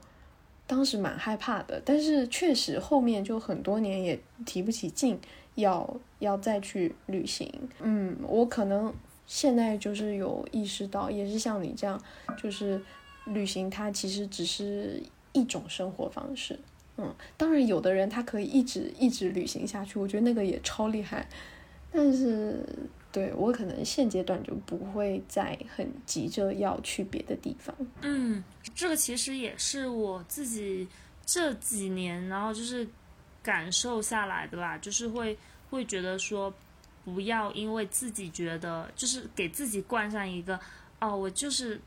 [0.67, 1.83] 当时蛮害怕的。
[1.85, 5.21] 但是确实后面就很多年也提不起劲
[5.55, 5.87] 要
[6.21, 7.53] 要再去旅行。
[7.83, 8.91] 嗯，我可能
[9.27, 12.03] 现在就是有意识到，也是像你这样，
[12.43, 12.81] 就是
[13.27, 15.03] 旅行它其实只是
[15.33, 16.59] 一种生活方式。
[16.97, 21.29] 嗯，当然有的人他可以一直一直旅行下去，我觉得那个也超厉害。
[21.93, 22.65] 但是。
[23.13, 27.75] 对我可能现阶段就不会再很急着要去别的地方。
[28.03, 28.41] 嗯，
[28.73, 30.87] 这个其实也是我自己
[31.27, 32.87] 这几年，然后就是
[33.43, 35.37] 感受下来的吧，就是会
[35.71, 36.55] 会觉得说，
[37.05, 40.57] 不要因为自己觉得就是给自己冠上一个
[41.01, 41.81] 哦，我就是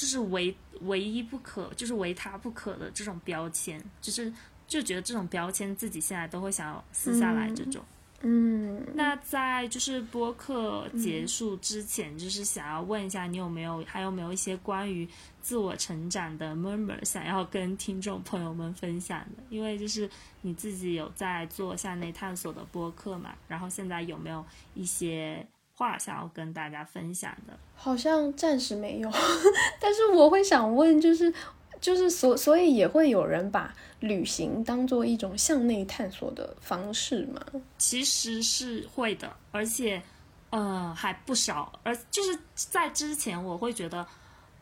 [0.00, 4.32] 就是唯唯一不可，就是唯他不可的这种标签，就是
[4.66, 7.84] 就觉得这种标签自己现在都会想要撕下来这种。
[8.22, 15.06] 嗯，那在就是播客结束之前，就是想要问一下，你有没有还有没有一些关于
[15.42, 19.42] 自我成长的 murmur 想要跟听众朋友们分享的？
[19.50, 20.08] 因为就是
[20.40, 24.42] 你自己有在做向内探索的播客嘛，然后现在有没有
[24.72, 25.46] 一些
[25.80, 27.58] 话想要跟大家分享的？
[27.74, 29.10] 好像暂时没有，
[29.80, 31.32] 但是我会想问，就是
[31.80, 33.74] 就是所所以也会有人把。
[34.00, 37.38] 旅行当做一种向内探索的方式吗？
[37.76, 40.02] 其实是会的，而且，
[40.48, 41.70] 呃，还不少。
[41.82, 44.06] 而就是在之前，我会觉得，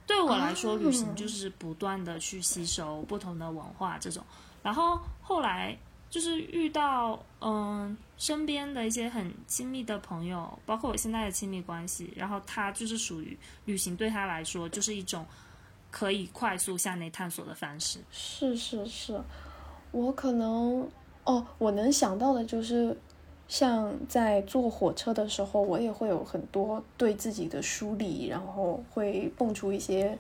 [0.09, 4.21] 对我来说，旅行就是不断的去吸收不同的文化这种。
[4.61, 5.79] 然后后来
[6.11, 15.27] 就是遇到，嗯，身边的一些很亲密的朋友，包括我现在的亲密关系，然后他就是属于旅行对他来说就是一种。
[15.91, 19.19] 可以快速向内探索的方式是是是，
[19.91, 20.87] 我可能
[21.25, 22.95] 哦，我能想到的就是，
[23.49, 30.19] 像在坐火车的时候，我也会有很多对自己的梳理，然后会蹦出一些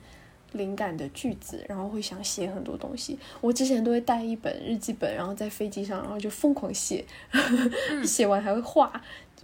[0.53, 3.19] 灵感的句子，然后会想写很多东西。
[3.41, 7.05] 我之前都会带一本日记本，然后在飞机上，然后就疯狂写，
[8.05, 9.03] 写完还会画，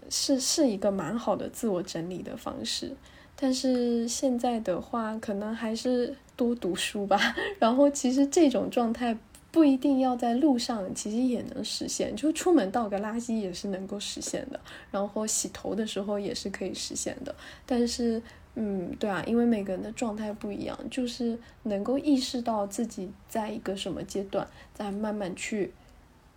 [0.09, 2.95] 是是一个蛮好的自我整理的方式。
[3.37, 7.19] 但是现在的话，可能还是多读书吧。
[7.59, 9.17] 然后其实这种状态
[9.51, 12.15] 不一定要在路上，其实也能实现。
[12.15, 14.61] 就出门倒个垃圾也是能够实现的，
[14.91, 17.35] 然后洗头的时候也是可以实现的。
[17.67, 18.23] 但是，
[18.57, 25.73] 嗯，对啊，因为每个人的状态不一样，就是能够意识到自己在一个什么阶段，再慢慢去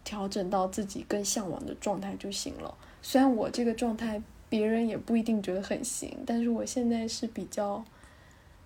[0.04, 2.74] 调整到自己更向往的状态就行了。
[3.02, 7.84] 虽然我这个状态别人也不一定觉得很行，但是我现在是比较。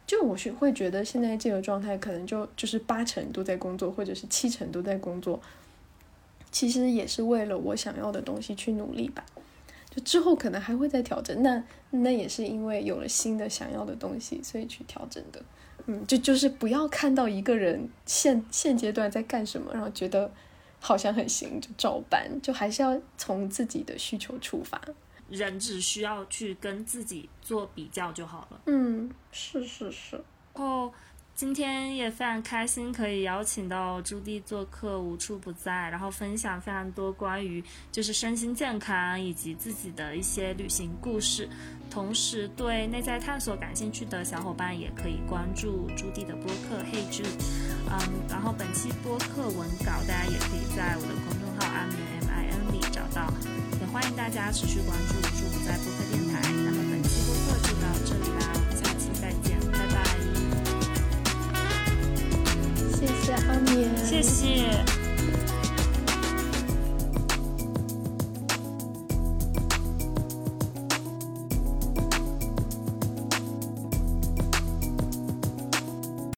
[0.07, 5.39] 就我是会觉得现在这个状态可能就就是八成都在工作，或者是七成都在工作，
[6.51, 9.23] 其实也是为了我想要的东西去努力吧。
[9.93, 15.43] 就之后可能还会再调整，那那也是因为有了新的想要的东西，所以去调整的。
[15.85, 20.31] 嗯，就就是不要看到一个人现现阶段在干什么，然后觉得
[20.79, 24.79] 好像很行就照搬，就还是要从自己的需求出发。
[25.29, 28.61] 人只需要去跟自己做比较就好了。
[28.67, 30.15] 嗯，是是是。
[30.53, 30.93] 然后
[31.33, 41.49] 今天也非常开心，可以邀请到朱棣做客，无处不在，然后分享非常多关于就是身心健康以及自己的一些旅行故事。
[41.89, 47.23] 同时，对内在探索感兴趣的小伙伴也可以关注朱棣的播客《嘿朱》。
[47.89, 47.97] 嗯，
[48.29, 53.33] 然后本期播客文稿大家也可以在我的公众号 M M I N 里找到。
[53.81, 56.39] 也欢迎大家持续关注“住不在播客电台”。
[56.63, 58.60] 那么本期播客就到这里啦，
[63.31, 65.00] 谢谢阿棉，谢谢。